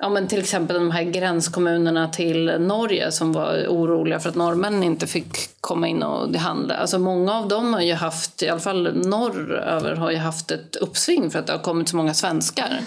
[0.00, 4.82] ja men till exempel de här gränskommunerna till Norge som var oroliga för att norrmännen
[4.82, 6.74] inte fick komma in och handla.
[6.74, 10.76] Alltså många av dem har ju haft, i alla fall norröver, har ju haft ett
[10.76, 12.80] uppsving för att det har kommit så många svenskar.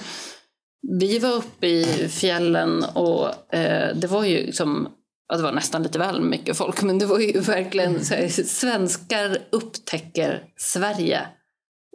[1.00, 4.94] Vi var uppe i fjällen och eh, det var ju som
[5.30, 8.28] Ja, det var nästan lite väl mycket folk, men det var ju verkligen så här,
[8.28, 11.28] svenskar upptäcker Sverige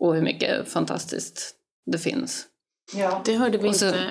[0.00, 1.54] och hur mycket fantastiskt
[1.92, 2.44] det finns.
[3.24, 4.08] Det hörde vi så- inte.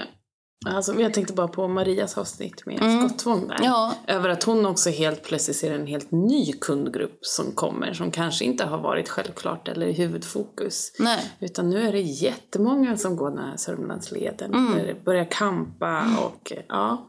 [0.66, 3.10] Alltså, jag tänkte bara på Marias avsnitt med Mm.
[3.10, 3.58] Skottvång där.
[3.64, 3.94] Ja.
[4.08, 8.46] Över att hon också helt plötsligt ser en helt ny kundgrupp som kommer som kanske
[8.46, 10.92] inte har varit självklart eller i huvudfokus.
[11.00, 11.32] Nej.
[11.40, 14.54] Utan nu är det jättemånga som går den här Sörmlandsleden.
[14.54, 15.04] Mm.
[15.06, 17.08] Börjar campa och ja.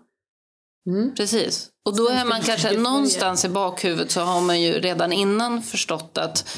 [0.86, 1.14] Mm.
[1.14, 1.68] Precis.
[1.84, 6.18] Och då är man kanske någonstans i bakhuvudet så har man ju redan innan förstått
[6.18, 6.56] att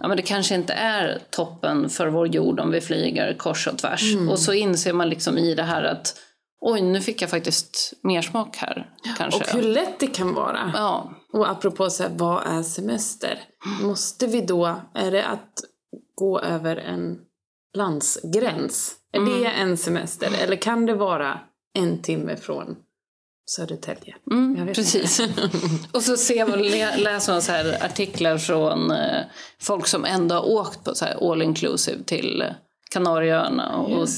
[0.00, 3.78] ja, men det kanske inte är toppen för vår jord om vi flyger kors och
[3.78, 4.16] tvärs.
[4.30, 6.18] Och så inser man liksom i det här att
[6.62, 8.90] oj, nu fick jag faktiskt mer smak här.
[9.18, 9.40] Kanske.
[9.40, 10.72] Och hur lätt det kan vara.
[10.74, 13.40] Ja, Och apropå så här, vad är semester?
[13.82, 15.64] Måste vi då, är det att
[16.14, 17.18] gå över en
[17.76, 18.94] landsgräns?
[19.12, 20.30] Är det en semester?
[20.42, 21.40] Eller kan det vara
[21.78, 22.76] en timme från
[23.50, 24.16] Södertälje?
[24.30, 25.20] Mm, precis.
[25.92, 29.22] och så ser man, lä- läser man så här artiklar från eh,
[29.60, 32.48] folk som ändå har åkt på så all inclusive till eh,
[32.90, 34.08] Kanarieöarna och.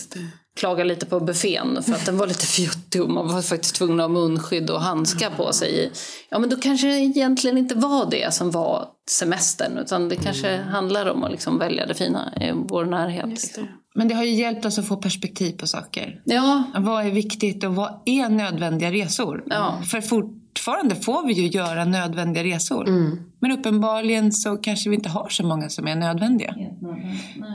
[0.57, 4.01] Klaga lite på buffén för att den var lite fjuttig och man var faktiskt tvungen
[4.01, 5.93] att ha munskydd och handskar på sig.
[6.31, 10.57] Ja, men då kanske det egentligen inte var det som var semestern utan det kanske
[10.57, 13.31] handlar om att liksom välja det fina i vår närhet.
[13.31, 13.65] Just Liksom.
[13.65, 13.71] det.
[13.97, 16.21] Men det har ju hjälpt oss att få perspektiv på saker.
[16.25, 19.45] Ja, Vad är viktigt och vad är nödvändiga resor?
[19.47, 19.83] Ja.
[19.91, 20.01] För
[20.59, 22.85] fortfarande får vi ju göra nödvändiga resor.
[23.41, 26.55] Men uppenbarligen så kanske vi inte har så många som är nödvändiga.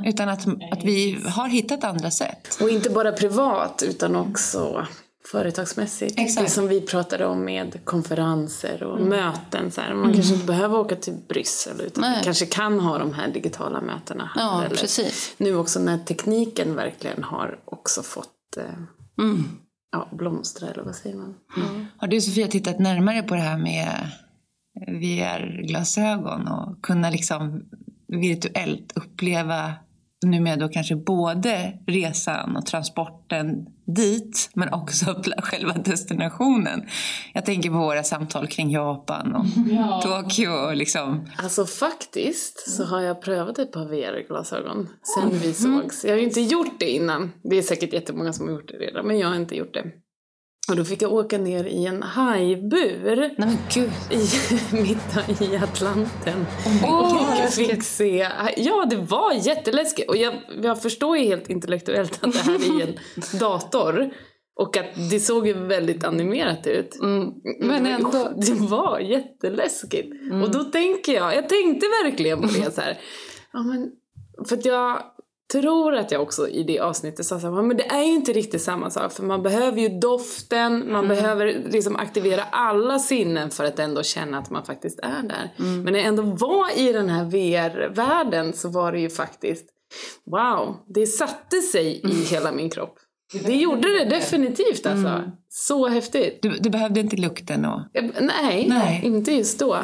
[0.05, 2.57] Utan att, att vi har hittat andra sätt.
[2.61, 4.87] Och inte bara privat utan också
[5.31, 6.19] företagsmässigt.
[6.19, 6.47] Exakt.
[6.47, 9.71] Det som vi pratade om med konferenser och möten.
[9.71, 9.93] Så här.
[9.93, 12.11] Man kanske inte behöver åka till Bryssel utan Nej.
[12.11, 14.41] man kanske kan ha de här digitala mötena här.
[14.41, 15.33] ja eller precis.
[15.37, 18.63] Nu också när tekniken verkligen har också fått eh,
[19.19, 19.43] Mm.
[19.91, 21.35] Ja, blomstra, eller vad säger man?
[21.97, 24.11] Har du Sofia tittat närmare på det här med
[24.87, 27.69] VR-glasögon och kunna liksom
[28.07, 29.73] virtuellt uppleva
[30.25, 35.05] numera då kanske både resan och transporten dit men också
[35.37, 36.87] själva destinationen.
[37.33, 39.45] Jag tänker på våra samtal kring Japan och
[40.03, 41.27] Tokyo och liksom.
[41.37, 46.05] Alltså faktiskt så har jag prövat ett par VR-glasögon sen vi sågs.
[46.05, 47.31] Jag har ju inte gjort det innan.
[47.43, 49.83] Det är säkert jättemånga som har gjort det redan, men jag har inte gjort det.
[50.69, 53.91] Och då fick jag åka ner i en hajbur Nej men gud.
[54.11, 54.17] i,
[54.81, 56.45] mitt i Atlanten.
[56.83, 58.27] och fick se,
[58.57, 60.09] ja det var jätteläskigt.
[60.09, 62.93] Och jag, jag förstår ju helt intellektuellt att det här är en
[63.39, 64.09] dator.
[64.55, 66.99] Och att det såg ju väldigt animerat ut.
[67.01, 67.33] Mm.
[67.59, 68.33] Men ändå.
[68.37, 70.13] Det var jätteläskigt.
[70.43, 72.97] Och då tänker jag, jag tänkte verkligen på det så här.
[73.53, 73.91] Ja, men,
[74.47, 75.03] för att jag
[75.51, 78.33] tror att jag också i det avsnittet sa så här, men det är ju inte
[78.33, 79.13] riktigt samma sak.
[79.13, 84.37] För man behöver ju doften, man behöver liksom aktivera alla sinnen för att ändå känna
[84.37, 85.53] att man faktiskt är där.
[85.57, 89.65] Men när jag ändå var i den här VR-världen så var det ju faktiskt,
[90.25, 92.95] wow, det satte sig i hela min kropp.
[93.45, 95.31] Det gjorde det definitivt alltså.
[95.49, 96.41] Så häftigt.
[96.41, 97.79] Du, du behövde inte lukten och...
[97.93, 99.01] Eh, Nej, Nej.
[99.03, 99.77] inte just då.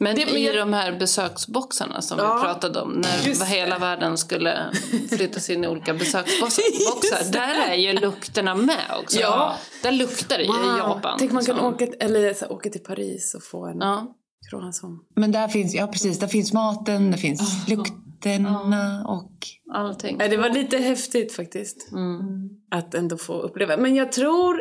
[0.00, 3.44] Men Det- men i jag- de här besöksboxarna som Ja, vi pratade om, när just
[3.44, 4.70] hela världen skulle
[5.10, 9.20] flyttas in i olika besöksboxar, där är ju lukterna med också.
[9.20, 9.54] Ja.
[9.82, 11.16] Där luktar det ju i Japan.
[11.18, 11.74] Tänk man kan liksom.
[11.74, 14.14] åka, eller, så, åka till Paris och få en Ja.
[14.50, 15.02] croissant.
[15.16, 19.32] Men där finns, ja precis, där finns maten, där finns lukterna och...
[19.74, 20.18] Allting.
[20.18, 21.92] Det var lite häftigt faktiskt.
[21.92, 22.48] Mm.
[22.70, 23.76] Att ändå få uppleva.
[23.76, 24.60] Men jag tror,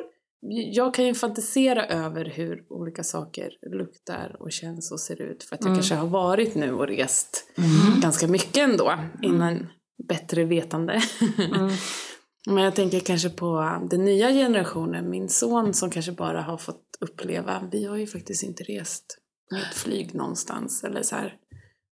[0.73, 5.43] jag kan ju fantisera över hur olika saker luktar och känns och ser ut.
[5.43, 7.43] För att jag kanske har varit nu och rest
[8.01, 8.93] ganska mycket ändå.
[9.21, 9.67] Innan
[10.07, 11.01] bättre vetande.
[12.47, 15.09] Men jag tänker kanske på den nya generationen.
[15.09, 17.69] Min son som kanske bara har fått uppleva.
[17.71, 19.17] Vi har ju faktiskt inte rest
[19.51, 20.83] med flyg någonstans.
[20.83, 21.35] Eller så här.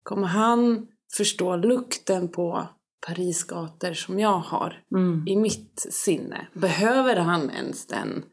[0.02, 2.68] Kommer han förstå lukten på
[3.07, 5.24] Paris gator som jag har Mm.
[5.28, 6.48] i mitt sinne?
[6.54, 8.24] Behöver han ens den?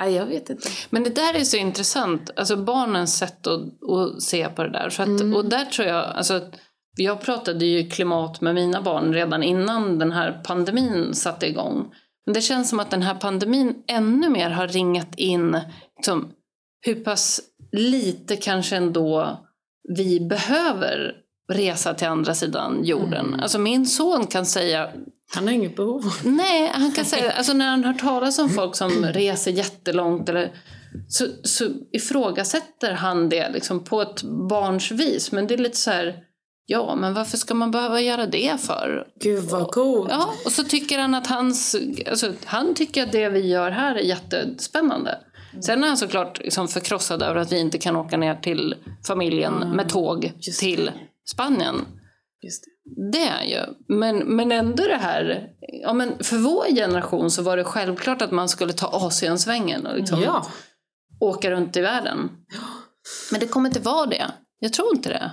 [0.00, 0.68] Nej, jag vet inte.
[0.90, 3.60] Men det där är så intressant, alltså barnens sätt att,
[3.90, 4.90] att se på det där.
[4.90, 5.34] För att, Mm.
[5.34, 6.40] Och där tror jag, alltså,
[6.96, 11.94] jag pratade ju klimat med mina barn redan innan den här pandemin satte igång.
[12.26, 15.58] Men det känns som att den här pandemin ännu mer har ringat in
[15.96, 16.32] liksom,
[16.86, 17.40] hur pass
[17.72, 19.38] lite kanske ändå
[19.96, 21.14] vi behöver
[21.50, 23.26] resa till andra sidan jorden.
[23.26, 23.40] Mm.
[23.40, 24.88] Alltså min son kan säga
[25.34, 26.04] Han har inget behov.
[26.24, 30.52] Nej, han kan säga, alltså när han hör talas om folk som reser jättelångt eller,
[31.08, 35.32] så, så ifrågasätter han det liksom på ett barns vis.
[35.32, 36.16] Men det är lite så här,
[36.66, 39.06] ja men varför ska man behöva göra det för?
[39.20, 40.10] Gud vad coolt.
[40.10, 41.76] Ja, och så tycker han att hans,
[42.10, 45.18] alltså, han tycker att det vi gör här är jättespännande.
[45.60, 48.74] Sen är han såklart liksom förkrossad över att vi inte kan åka ner till
[49.06, 50.90] familjen med tåg just till
[51.24, 51.74] Spanien.
[52.42, 53.10] Just det.
[53.12, 53.74] Det är ju.
[53.96, 55.48] Men, men ändå det här...
[55.82, 59.96] Ja, men för vår generation så var det självklart att man skulle ta Asiensvängen och
[59.96, 60.46] liksom Ja.
[61.20, 62.30] åka runt i världen.
[63.30, 64.26] Men det kommer inte vara det.
[64.58, 65.32] Jag tror inte det.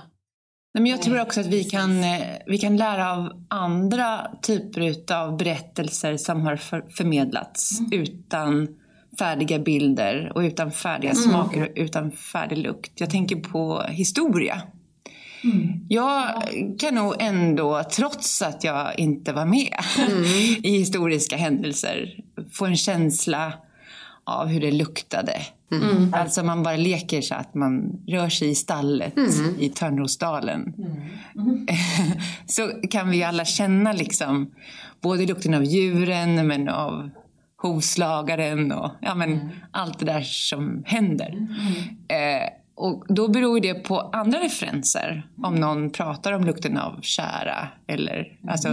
[0.74, 5.12] Nej, men jag tror också att vi kan, eh, vi kan lära av andra typer
[5.14, 8.68] av berättelser som har för, förmedlats utan
[9.18, 12.92] färdiga bilder och utan färdiga smaker och utan färdig lukt.
[13.00, 14.62] Jag tänker på historia.
[15.88, 16.42] Jag
[16.78, 19.74] kan nog ändå, trots att jag inte var med
[20.62, 22.20] i historiska händelser,
[22.52, 23.52] få en känsla
[24.24, 25.40] av hur det luktade.
[26.12, 29.14] Alltså man bara leker så att man rör sig i stallet
[29.58, 30.74] i Törnrosdalen.
[32.46, 34.50] så kan vi alla känna liksom
[35.00, 37.10] både lukten av djuren men av
[37.62, 41.48] hovslagaren och ja, men allt det där som händer.
[42.08, 45.26] Eh, och då beror det på andra referenser.
[45.42, 48.68] Om någon pratar om lukten av kära eller alltså,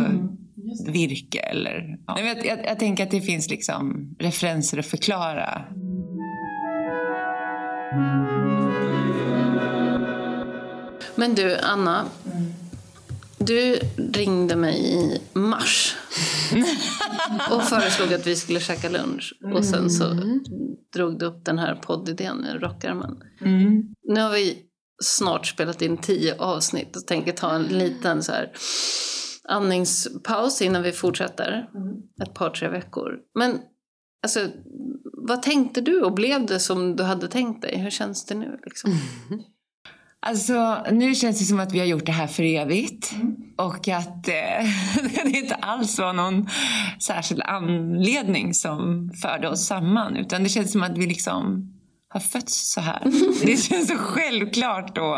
[0.88, 1.40] virke.
[1.40, 2.16] Eller, ja.
[2.16, 5.62] Nej, jag, jag, jag tänker att det finns liksom referenser att förklara.
[11.16, 12.06] Men du, Anna.
[13.38, 15.96] Du ringde mig i mars
[17.52, 19.34] och föreslog att vi skulle käka lunch.
[19.56, 20.06] Och sen så
[20.94, 23.18] drog du upp den här poddidén i rockarmen.
[24.04, 24.58] Nu har vi
[25.04, 28.52] snart spelat in tio avsnitt och tänker ta en liten så här
[29.50, 31.70] andningspaus innan vi fortsätter.
[32.24, 33.20] Ett par, tre veckor.
[33.40, 33.60] Men
[34.24, 34.48] alltså,
[35.28, 37.78] vad tänkte du och blev det som du hade tänkt dig?
[37.78, 38.60] Hur känns det nu?
[38.66, 38.92] Liksom?
[40.28, 43.16] Alltså, nu känns det som att vi har gjort det här för evigt.
[43.56, 44.34] Och att eh,
[45.24, 46.50] det inte alls var någon
[47.00, 50.18] särskild anledning som förde oss samman.
[50.18, 51.74] Utan det känns som att vi liksom
[52.10, 53.02] har fötts så här.
[53.46, 54.98] Det känns så självklart.
[54.98, 55.18] Och,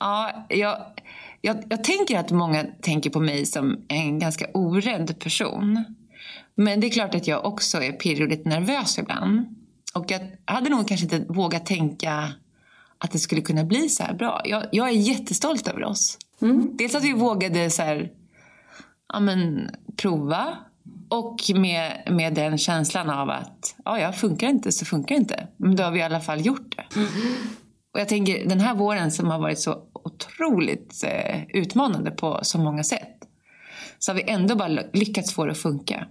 [0.00, 0.76] ja, jag,
[1.40, 5.84] jag, jag tänker att många tänker på mig som en ganska orädd person.
[6.56, 9.46] Men det är klart att jag också är pirrig och lite nervös ibland.
[9.94, 12.32] Och jag hade nog kanske inte vågat tänka
[13.04, 14.40] att det skulle kunna bli så här bra.
[14.44, 16.18] Jag, jag är jättestolt över oss.
[16.72, 18.10] Dels att vi vågade så här,
[19.12, 20.56] ja, men, prova
[21.08, 25.20] och med, med den känslan av att ja, ja, funkar det inte så funkar det
[25.20, 25.48] inte.
[25.56, 27.00] Men då har vi i alla fall gjort det.
[27.94, 32.58] Och jag tänker den här våren som har varit så otroligt eh, utmanande på så
[32.58, 33.18] många sätt.
[33.98, 36.06] Så har vi ändå bara lyckats få det att funka.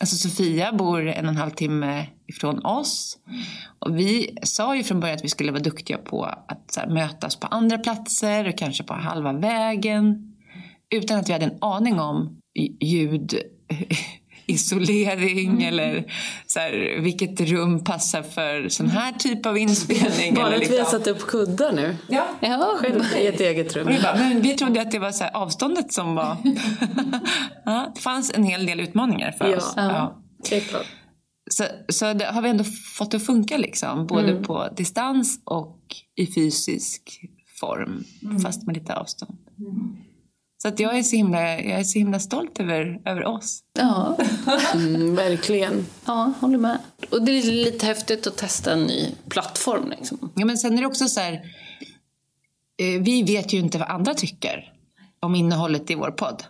[0.00, 3.18] Alltså Sofia bor en och en halv timme ifrån oss.
[3.78, 7.36] Och vi sa ju från början att vi skulle vara duktiga på att här, mötas
[7.36, 10.32] på andra platser och kanske på halva vägen.
[10.94, 12.40] Utan att vi hade en aning om
[12.80, 13.34] ljud,
[14.46, 16.04] isolering eller
[16.46, 20.34] så här, vilket rum passar för sån här typ av inspelning.
[20.34, 21.96] Bara eller att vi har satt upp kuddar nu.
[22.08, 22.26] Ja.
[22.40, 23.86] Ja, Själv i ett eget rum.
[23.86, 26.36] Vi bara, men vi trodde att det var så här avståndet som var...
[27.64, 29.56] ja, det fanns en hel del utmaningar för Ja.
[29.56, 29.72] oss.
[29.76, 30.16] Ja.
[30.50, 30.86] Det är klart.
[31.54, 32.64] Så, så det har vi ändå
[32.98, 34.06] fått att funka liksom.
[34.06, 35.78] Både på distans och
[36.16, 37.20] i fysisk
[37.60, 38.04] form.
[38.42, 39.38] Fast med lite avstånd.
[40.62, 43.60] Så att jag, är så himla, jag är så himla stolt över, över oss.
[43.78, 44.18] ja,
[44.74, 45.86] Mm, verkligen.
[46.06, 46.78] ja, håller med.
[47.10, 49.90] Och det är lite häftigt att testa en ny plattform.
[49.90, 50.30] Liksom.
[50.34, 51.32] Ja, men sen är det också så här...
[52.78, 54.72] Eh, vi vet ju inte vad andra tycker
[55.20, 56.44] om innehållet i vår podd.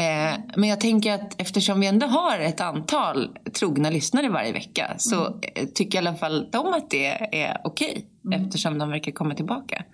[0.00, 4.94] Eh, men jag tänker att eftersom vi ändå har ett antal trogna lyssnare varje vecka
[4.98, 7.06] så eh, tycker i alla fall de att det
[7.42, 9.84] är okej eftersom de verkar komma tillbaka.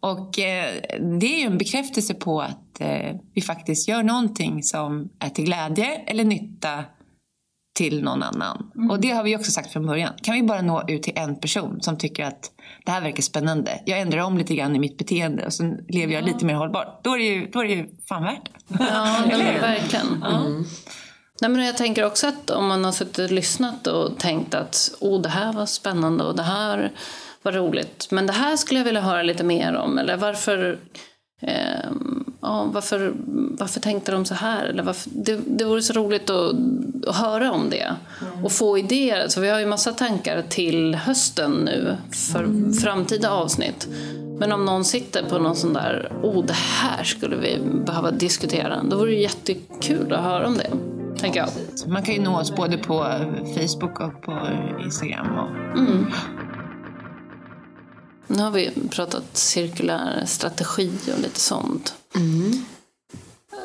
[0.00, 0.74] Och eh,
[1.20, 5.44] det är ju en bekräftelse på att eh, vi faktiskt gör någonting som är till
[5.44, 6.84] glädje eller nytta
[7.74, 8.70] till någon annan.
[8.90, 10.12] Och det har vi också sagt från början.
[10.22, 12.50] Kan vi bara nå ut till en person som tycker att
[12.84, 13.82] det här verkar spännande.
[13.86, 17.04] Jag ändrar om lite grann i mitt beteende och så lever jag lite mer hållbart.
[17.04, 18.76] Då är det ju, då är det ju fan värt det.
[18.78, 20.24] Ja, ja men verkligen.
[21.40, 24.94] Nej, men jag tänker också att om man har suttit och lyssnat och tänkt att
[25.00, 26.92] oh, det här var spännande och det här
[27.42, 29.98] var roligt, men det här skulle jag vilja höra lite mer om.
[29.98, 30.78] Eller varför,
[31.42, 33.12] ehm, ja, varför,
[33.58, 34.64] varför tänkte de så här?
[34.64, 36.54] Eller varför, det, det vore så roligt att,
[37.06, 37.94] att höra om det
[38.44, 39.28] och få idéer.
[39.28, 41.96] Så vi har ju massa tankar till hösten nu
[42.30, 43.88] för framtida avsnitt.
[44.38, 48.82] Men om någon sitter på någon sån där, oh det här skulle vi behöva diskutera,
[48.82, 50.70] då vore det jättekul att höra om det.
[51.18, 51.48] Tänker jag.
[51.86, 52.94] Man kan ju nå oss både på
[53.54, 54.48] Facebook och på
[54.84, 55.38] Instagram.
[55.38, 55.50] Och...
[58.26, 61.94] Nu har vi pratat cirkulär strategi och lite sånt.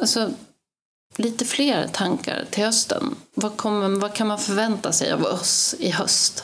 [0.01, 0.31] Alltså,
[1.15, 3.15] lite fler tankar till hösten.
[3.33, 6.43] Vad, kommer, vad kan man förvänta sig av oss i höst?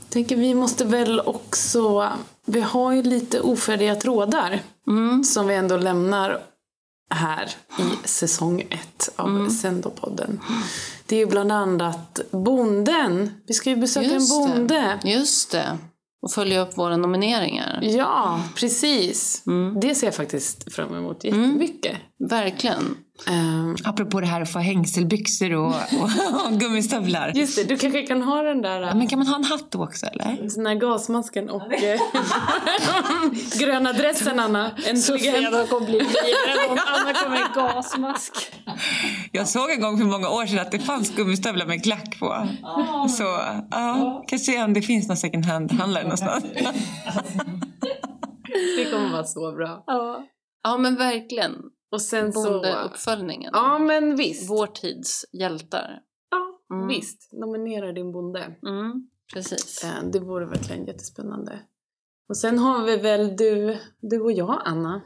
[0.00, 2.12] Jag tänker vi måste väl också...
[2.46, 4.62] Vi har ju lite ofärdiga trådar
[5.24, 6.42] som vi ändå lämnar
[7.10, 10.40] här i säsong ett av Sendopodden.
[11.06, 13.30] Det är ju bland annat bonden.
[13.46, 14.98] Vi ska ju besöka en bonde.
[15.02, 15.10] Det.
[15.10, 15.78] Just det.
[16.22, 17.80] Och följa upp våra nomineringar.
[17.82, 19.42] Ja, precis.
[19.82, 21.96] Det ser jag faktiskt fram emot jättemycket.
[22.20, 22.96] Verkligen.
[23.26, 27.32] Ehm, Apropå det här att få hängselbyxor och, och, och gummistövlar.
[27.34, 29.70] just det, du kanske kan ha den där Ja, men kan man ha en hatt
[29.70, 30.54] då också eller?
[30.56, 32.00] Den här gasmasken och eh,
[33.60, 34.70] gröna dressen, Anna.
[34.86, 35.66] Äntligen.
[35.68, 38.32] kommer bli livrädd om Anna kommer med gasmask.
[39.32, 42.48] Jag såg en gång för många år sedan att det fanns gummistövlar med klack på.
[43.08, 43.22] Så
[43.70, 46.44] ja, kanske om det finns någon second hand-handlare någonstans.
[48.76, 49.84] Det kommer vara så bra.
[50.64, 51.52] Ja, men verkligen.
[51.90, 52.50] Och sen så...
[52.52, 53.50] Bondeuppföljningen.
[53.54, 54.50] Ja, men visst.
[54.50, 56.00] Vår tids hjältar.
[56.30, 56.88] Ja, Mm.
[56.88, 57.32] visst.
[57.32, 58.56] Nominera din bonde.
[58.66, 59.84] Mm, precis.
[59.84, 61.60] Eh, Det vore verkligen jättespännande.
[62.28, 65.02] Och sen har vi väl du, du och jag, Anna.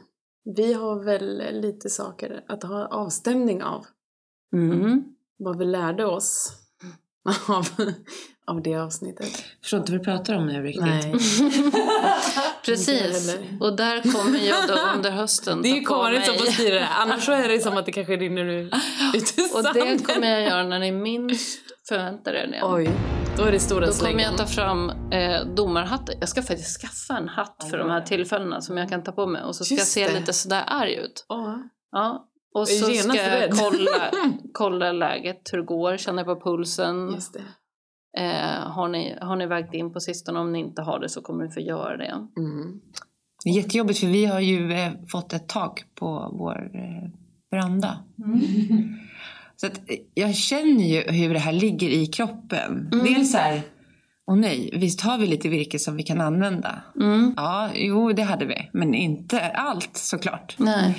[0.55, 3.85] Vi har väl lite saker att ha avstämning av.
[4.53, 5.03] Mm.
[5.37, 6.51] Vad vi lärde oss
[7.49, 7.67] av,
[8.47, 9.27] av det avsnittet.
[9.31, 10.83] Jag förstår inte vad du pratar om nu riktigt.
[10.85, 11.11] Nej.
[12.65, 13.37] Precis.
[13.59, 16.87] Och där kommer jag då under hösten Det är ju Karin som får styra det.
[16.87, 18.73] Annars så är det som att det kanske rinner ut
[19.13, 22.59] ut i Och det kommer jag göra när ni minst förväntar er det.
[22.63, 22.89] Oj,
[23.37, 26.15] då är det stora Då kommer jag ta fram eh, domarhatten.
[26.19, 29.27] Jag ska faktiskt skaffa en hatt för de här tillfällena som jag kan ta på
[29.27, 29.43] mig.
[29.43, 30.19] Och så ska Just jag se det.
[30.19, 31.25] lite sådär arg ut.
[31.29, 31.63] Ja.
[31.91, 32.27] Ja.
[32.53, 34.11] Och så ska jag kolla,
[34.53, 37.11] kolla läget, hur det går, känna på pulsen.
[37.13, 37.41] Just det.
[38.17, 40.39] Eh, har, ni, har ni vägt in på sistone?
[40.39, 42.27] Om ni inte har det så kommer ni få göra det.
[42.37, 42.79] Mm.
[43.43, 47.09] Det är jättejobbigt för vi har ju eh, fått ett tak på vår eh,
[47.51, 47.97] veranda.
[49.55, 52.89] Så att, eh, jag känner ju hur det här ligger i kroppen.
[52.91, 53.61] Dels så här,
[54.27, 56.81] Och nej, visst har vi lite virke som vi kan använda?
[56.99, 57.33] Mm.
[57.37, 58.69] Ja, jo det hade vi.
[58.73, 60.55] Men inte allt såklart.
[60.57, 60.95] Nej.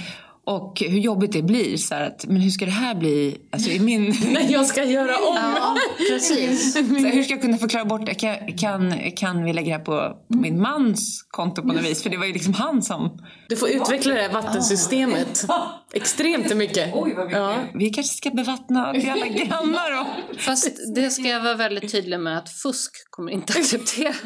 [0.46, 1.76] Och hur jobbigt det blir.
[1.76, 3.36] Så här att, men hur ska det här bli?
[3.52, 4.04] Alltså i min...
[4.32, 5.36] Nej, jag ska göra om!
[5.36, 5.76] Ja,
[6.10, 6.72] precis.
[6.74, 8.14] Så hur ska jag kunna förklara bort det?
[8.14, 12.02] Kan, kan, kan vi lägga det här på, på min mans konto på något vis?
[12.02, 13.18] För det var ju liksom han som...
[13.48, 15.46] Du får utveckla det här vattensystemet
[15.92, 16.90] extremt mycket.
[16.94, 17.54] Oj, vad ja.
[17.74, 20.40] Vi kanske ska bevattna till alla grannar och...
[20.40, 24.22] Fast det ska jag vara väldigt tydlig med att fusk kommer inte accepteras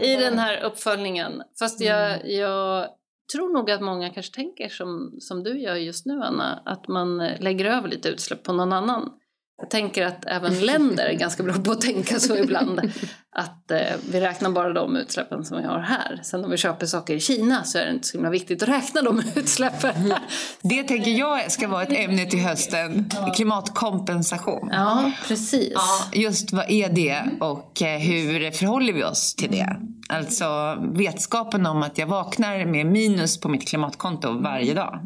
[0.00, 1.32] i den här uppföljningen.
[1.58, 2.86] Fast jag, jag
[3.32, 7.20] tror nog att många kanske tänker som, som du gör just nu Anna, att man
[7.20, 9.10] eh, lägger över lite utsläpp på någon annan.
[9.58, 12.80] Jag tänker att även länder är ganska bra på att tänka så ibland.
[13.36, 13.78] Att eh,
[14.10, 16.20] vi räknar bara de utsläppen som vi har här.
[16.22, 18.68] Sen om vi köper saker i Kina så är det inte så himla viktigt att
[18.68, 20.14] räkna de utsläppen.
[20.62, 23.10] Det tänker jag ska vara ett ämne till hösten.
[23.36, 24.68] Klimatkompensation.
[24.72, 25.72] Ja, precis.
[25.74, 29.76] Ja, just vad är det och eh, hur förhåller vi oss till det?
[30.08, 35.00] Alltså vetskapen om att jag vaknar med minus på mitt klimatkonto varje dag.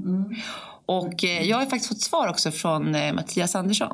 [0.87, 3.93] Och eh, jag har faktiskt fått svar också från eh, Mattias Andersson.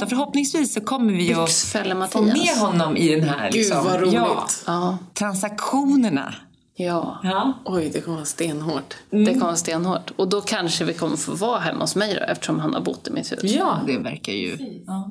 [0.00, 4.00] Så förhoppningsvis så kommer vi att få med honom i den här Gud liksom, vad
[4.00, 4.14] roligt.
[4.14, 6.34] Ja, Ja, transaktionerna.
[6.76, 7.20] ja.
[7.22, 7.52] Ja.
[7.64, 8.94] Oj, det kommer vara stenhårt.
[9.10, 10.10] Det kommer vara stenhårt.
[10.16, 13.08] Och då kanske vi kommer få vara hemma hos mig då, eftersom han har bott
[13.08, 13.40] i mitt hus.
[13.42, 14.58] Ja, Det verkar ju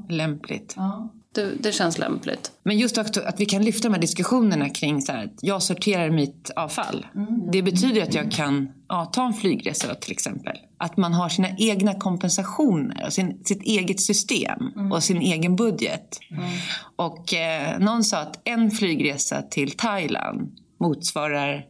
[0.09, 0.75] lämpligt.
[1.35, 2.51] Det, det känns lämpligt.
[2.63, 5.63] Men just också att vi kan lyfta de här diskussionerna kring så här, att jag
[5.63, 7.05] sorterar mitt avfall.
[7.51, 10.57] Det betyder att jag kan ja, ta en flygresa till exempel.
[10.77, 16.19] Att man har sina egna kompensationer och sin, sitt eget system och sin egen budget.
[16.95, 21.65] Och eh, någon sa att en flygresa till Thailand motsvarar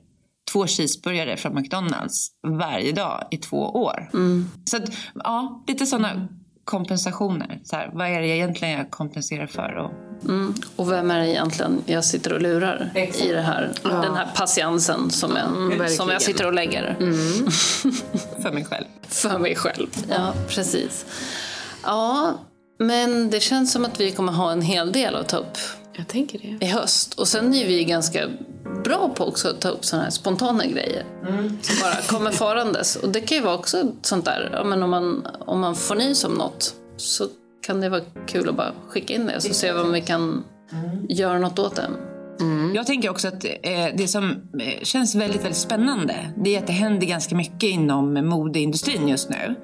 [0.51, 4.09] två cheeseburgare från McDonalds varje dag i två år.
[4.65, 4.83] Så att,
[5.15, 6.27] ja, lite sådana
[6.65, 7.59] kompensationer.
[7.63, 9.75] Så här, vad är det egentligen jag kompenserar för?
[9.75, 9.91] Och,
[10.23, 10.53] Mm.
[10.75, 12.91] Och vem är det egentligen jag sitter och lurar
[13.23, 16.09] i det här, den här patiensen som jag, som verkligen.
[16.09, 16.95] jag sitter och lägger
[18.41, 18.85] för mig själv.
[19.07, 19.87] för mig själv.
[20.09, 21.05] Ja, precis.
[21.83, 22.33] Ja,
[22.79, 25.57] men det känns som att vi kommer ha en hel del att ta upp
[25.93, 26.65] jag tänker det.
[26.65, 27.13] i höst.
[27.13, 28.27] Och sen är vi ganska
[28.85, 31.03] bra på också att ta upp sådana här spontana grejer.
[31.61, 32.95] Som bara kommer farandes.
[32.95, 35.95] Och det kan ju vara också sånt där, ja, men om man, om man får
[35.95, 37.27] nys om något så
[37.65, 40.43] kan det vara kul att bara skicka in det så ser vi om vi kan
[41.09, 41.89] göra något åt det.
[42.73, 43.51] Jag tänker också att eh,
[43.97, 48.27] det som eh, känns väldigt, väldigt spännande det är att det händer ganska mycket inom
[48.27, 49.55] modeindustrin just nu.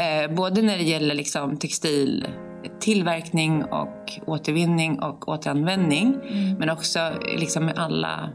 [0.00, 6.16] Eh, både när det gäller liksom, textiltillverkning och återvinning och återanvändning.
[6.58, 8.30] Men också liksom, med alla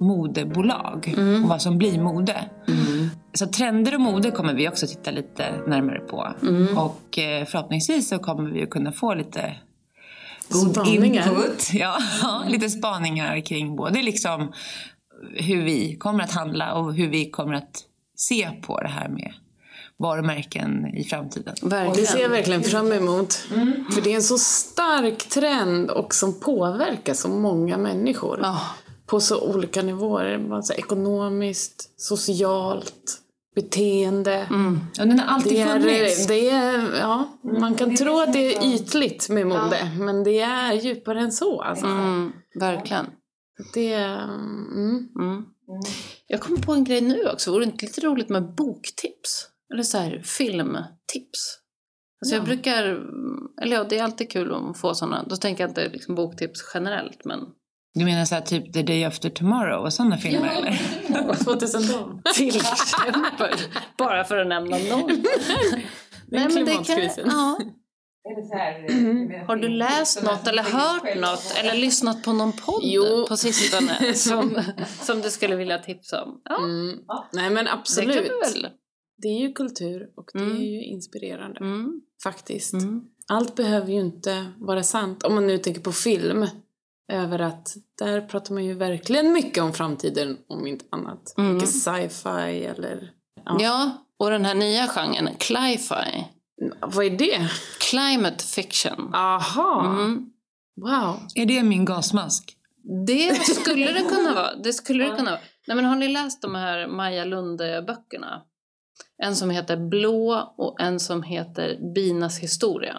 [0.00, 2.44] modebolag och vad som blir mode.
[3.34, 6.34] Så trender och mode kommer vi också titta lite närmare på.
[6.76, 9.56] Och eh, förhoppningsvis så kommer vi att kunna få lite
[10.48, 11.28] god Spaningar.
[11.28, 11.70] input.
[11.72, 11.98] Ja,
[12.48, 14.52] lite spaningar kring både liksom
[15.34, 17.82] hur vi kommer att handla och hur vi kommer att
[18.16, 19.32] se på det här med
[19.98, 21.54] varumärken i framtiden.
[21.62, 21.96] Verkligen.
[21.96, 23.34] Det ser jag verkligen fram emot.
[23.94, 28.40] För det är en så stark trend och som påverkar så många människor.
[28.42, 28.60] Ja.
[29.06, 30.52] På så olika nivåer.
[30.52, 33.20] Alltså ekonomiskt, socialt,
[33.54, 34.46] beteende.
[35.00, 36.26] Och den har alltid Det är, funnits.
[36.26, 40.72] det är, ja, man kan tro att det är ytligt med mode, men det är
[40.72, 41.62] djupare än så.
[41.62, 41.86] Alltså.
[41.86, 43.06] Mm, verkligen.
[43.74, 45.08] Det, mm.
[45.20, 45.44] Mm.
[46.26, 47.50] Jag kommer på en grej nu också.
[47.52, 49.48] Vore det inte lite roligt med boktips?
[49.72, 51.58] Eller så här filmtips?
[52.20, 52.84] Alltså jag brukar,
[53.62, 55.24] eller ja, det är alltid kul att få sådana.
[55.28, 57.38] Då tänker jag inte liksom boktips generellt, men
[57.98, 61.34] Du menar så här, typ The Day After Tomorrow och sådana filmer eller?
[61.44, 62.20] 2012.
[62.34, 63.54] till exempel.
[63.98, 65.10] Bara för att nämna någon.
[66.28, 67.58] Nej, men det kan, ja.
[69.46, 73.26] Har du läst något eller hört något eller lyssnat på någon podd Jo.
[73.28, 74.62] på sistone som,
[75.02, 76.40] som du skulle vilja tipsa om?
[76.44, 76.98] Ja, Mm.
[77.32, 78.16] Nej men det absolut.
[78.16, 78.68] väl.
[79.22, 80.56] Det är ju kultur och det Mm.
[80.56, 81.60] är ju inspirerande.
[81.60, 82.00] Mm.
[82.22, 82.72] Faktiskt.
[82.72, 83.02] Mm.
[83.28, 85.22] Allt behöver ju inte vara sant.
[85.22, 86.46] Om man nu tänker på film.
[87.12, 91.34] Över att där pratar man ju verkligen mycket om framtiden, om inte annat.
[91.38, 91.54] Mm.
[91.54, 93.10] Mycket sci-fi eller...
[93.44, 93.56] Ja.
[93.60, 96.24] Ja, och den här nya genren, cli-fi.
[96.80, 97.50] Vad är det?
[97.80, 99.14] Climate fiction.
[99.14, 99.86] Aha!
[99.86, 100.30] Mm.
[100.76, 101.20] Wow.
[101.34, 102.56] Är det min gasmask?
[103.06, 104.54] Det skulle det kunna vara.
[104.54, 105.40] Det skulle det kunna vara.
[105.66, 108.42] Nej, men har ni läst de här Maja Lunde-böckerna?
[109.22, 112.98] En som heter Blå och en som heter Binas historia.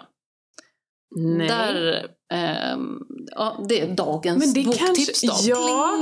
[1.16, 1.48] Nej.
[1.48, 2.98] Där, ehm,
[3.36, 5.58] ja, det är dagens Men det boktips kanske- då.
[5.60, 5.98] ja.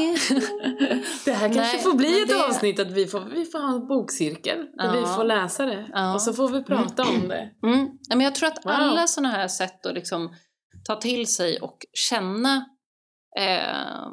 [1.24, 3.74] Det här kanske Nej, får bli ett det- avsnitt att vi får, vi får ha
[3.74, 4.59] en bokcirkel.
[4.77, 5.01] Där Ja.
[5.01, 5.87] vi får läsa det.
[5.93, 6.14] Ja.
[6.14, 7.51] Och så får vi prata om det.
[7.62, 7.89] Mm.
[8.09, 8.72] Men jag tror att Wow.
[8.74, 10.35] alla sådana här sätt att liksom
[10.87, 12.57] ta till sig och känna
[13.39, 14.09] eh,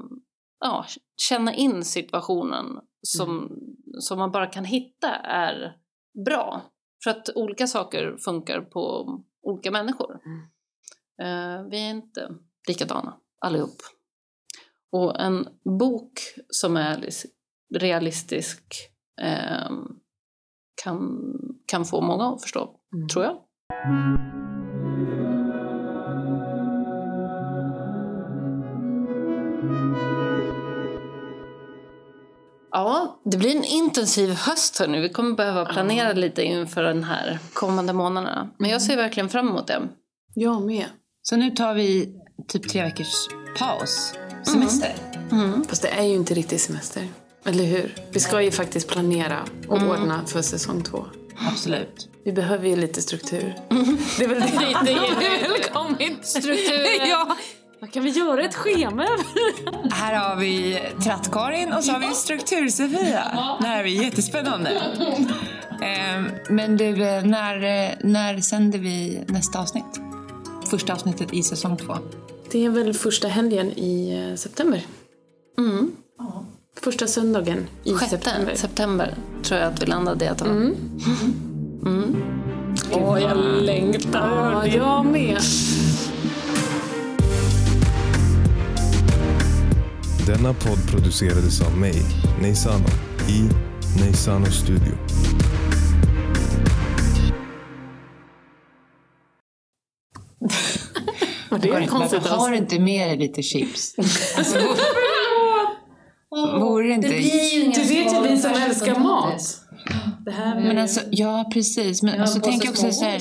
[0.60, 0.86] ja,
[1.18, 2.66] känna in situationen
[3.02, 3.50] som,
[4.00, 5.74] som man bara kan hitta är
[6.26, 6.62] bra.
[7.04, 9.08] För att olika saker funkar på
[9.48, 10.20] olika människor.
[11.22, 12.30] Eh, vi är inte
[12.68, 13.78] likadana allihop.
[14.92, 15.48] Och en
[15.80, 17.26] bok som är lis-
[17.76, 18.64] realistisk
[19.22, 19.72] eh,
[20.84, 21.24] kan,
[21.66, 22.76] kan få många att förstå,
[23.14, 23.38] tror jag.
[32.72, 35.00] Ja, det blir en intensiv höst hörni.
[35.02, 38.50] Vi kommer behöva planera lite inför den här kommande månaderna.
[38.58, 39.82] Men jag ser verkligen fram emot det.
[40.36, 40.86] Jag med.
[41.24, 42.10] Så nu tar vi
[42.48, 44.14] typ tre veckors paus.
[44.44, 44.94] Semester.
[45.70, 47.08] Fast det är ju inte riktigt semester.
[47.46, 47.96] Eller hur?
[48.12, 51.06] Vi ska ju faktiskt planera och ordna för säsong två.
[51.52, 52.10] Absolut.
[52.26, 53.56] Vi behöver ju lite struktur.
[54.18, 54.48] Det är väl det,
[54.86, 56.26] det är väl kommit.
[56.26, 57.10] Strukturen.
[57.10, 57.38] ja.
[57.80, 58.44] Vad kan vi göra?
[58.44, 59.08] Ett schema?
[59.92, 63.58] Här har vi Tratt-Karin och så har vi Struktur-Sofia.
[63.62, 64.82] Det här är jättespännande.
[65.82, 67.60] Ehm, Men du, när,
[68.06, 70.00] när sänder vi nästa avsnitt?
[70.74, 71.98] Första avsnittet i säsong två.
[72.52, 74.86] Det är väl första helgen i eh, september.
[75.58, 75.92] Mm.
[76.82, 78.56] Första söndagen i Sjätte september.
[78.56, 79.16] september.
[79.44, 80.72] tror jag att vi landade i att det var.
[82.92, 84.30] Åh, jag längtar.
[84.30, 85.40] Ja, jag med.
[90.28, 91.96] Denna podd producerades av mig,
[92.42, 92.88] Neisano,
[93.30, 93.50] i
[94.00, 94.94] Neisano Studio.
[101.54, 102.22] Och det är konstigt.
[102.22, 103.96] varför har du inte med dig lite chips?
[104.38, 104.58] Alltså,
[106.60, 107.08] vore det inte...
[107.08, 107.14] Du
[107.88, 109.63] vet ju vi som älskar mat.
[110.26, 112.04] Det här Men alltså, ja precis.
[112.04, 113.20] Men alltså, tänk också så här...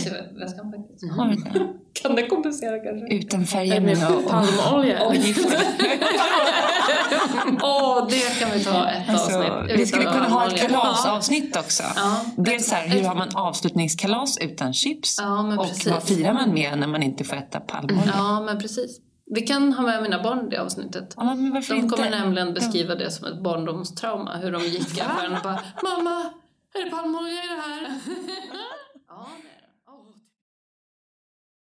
[1.17, 1.67] Har du det?
[2.03, 3.15] Kan det kompensera kanske?
[3.15, 5.03] Utan färgämnen och, palmolja.
[5.07, 5.59] och gifter.
[7.63, 9.81] Åh, det kan vi ta ett Alltså, avsnitt.
[9.81, 11.83] vi skulle kunna ha ett kalasavsnitt också.
[11.97, 12.21] Ja.
[12.37, 15.19] Dels så här, hur har man avslutningskalas utan chips?
[15.21, 15.87] Ja, men och precis.
[15.87, 18.13] vad firar man med när man inte får äta palmolja?
[18.17, 19.01] Ja, men precis.
[19.35, 21.15] Vi kan ha med mina barn i det avsnittet.
[21.17, 21.23] Ja,
[21.69, 21.97] De inte?
[21.97, 24.37] kommer nämligen beskriva det som ett barndomstrauma.
[24.37, 26.25] Hur de gick i affären och bara Mamma,
[26.79, 28.01] är det palmolja i det här?
[29.09, 29.62] ja, det är det.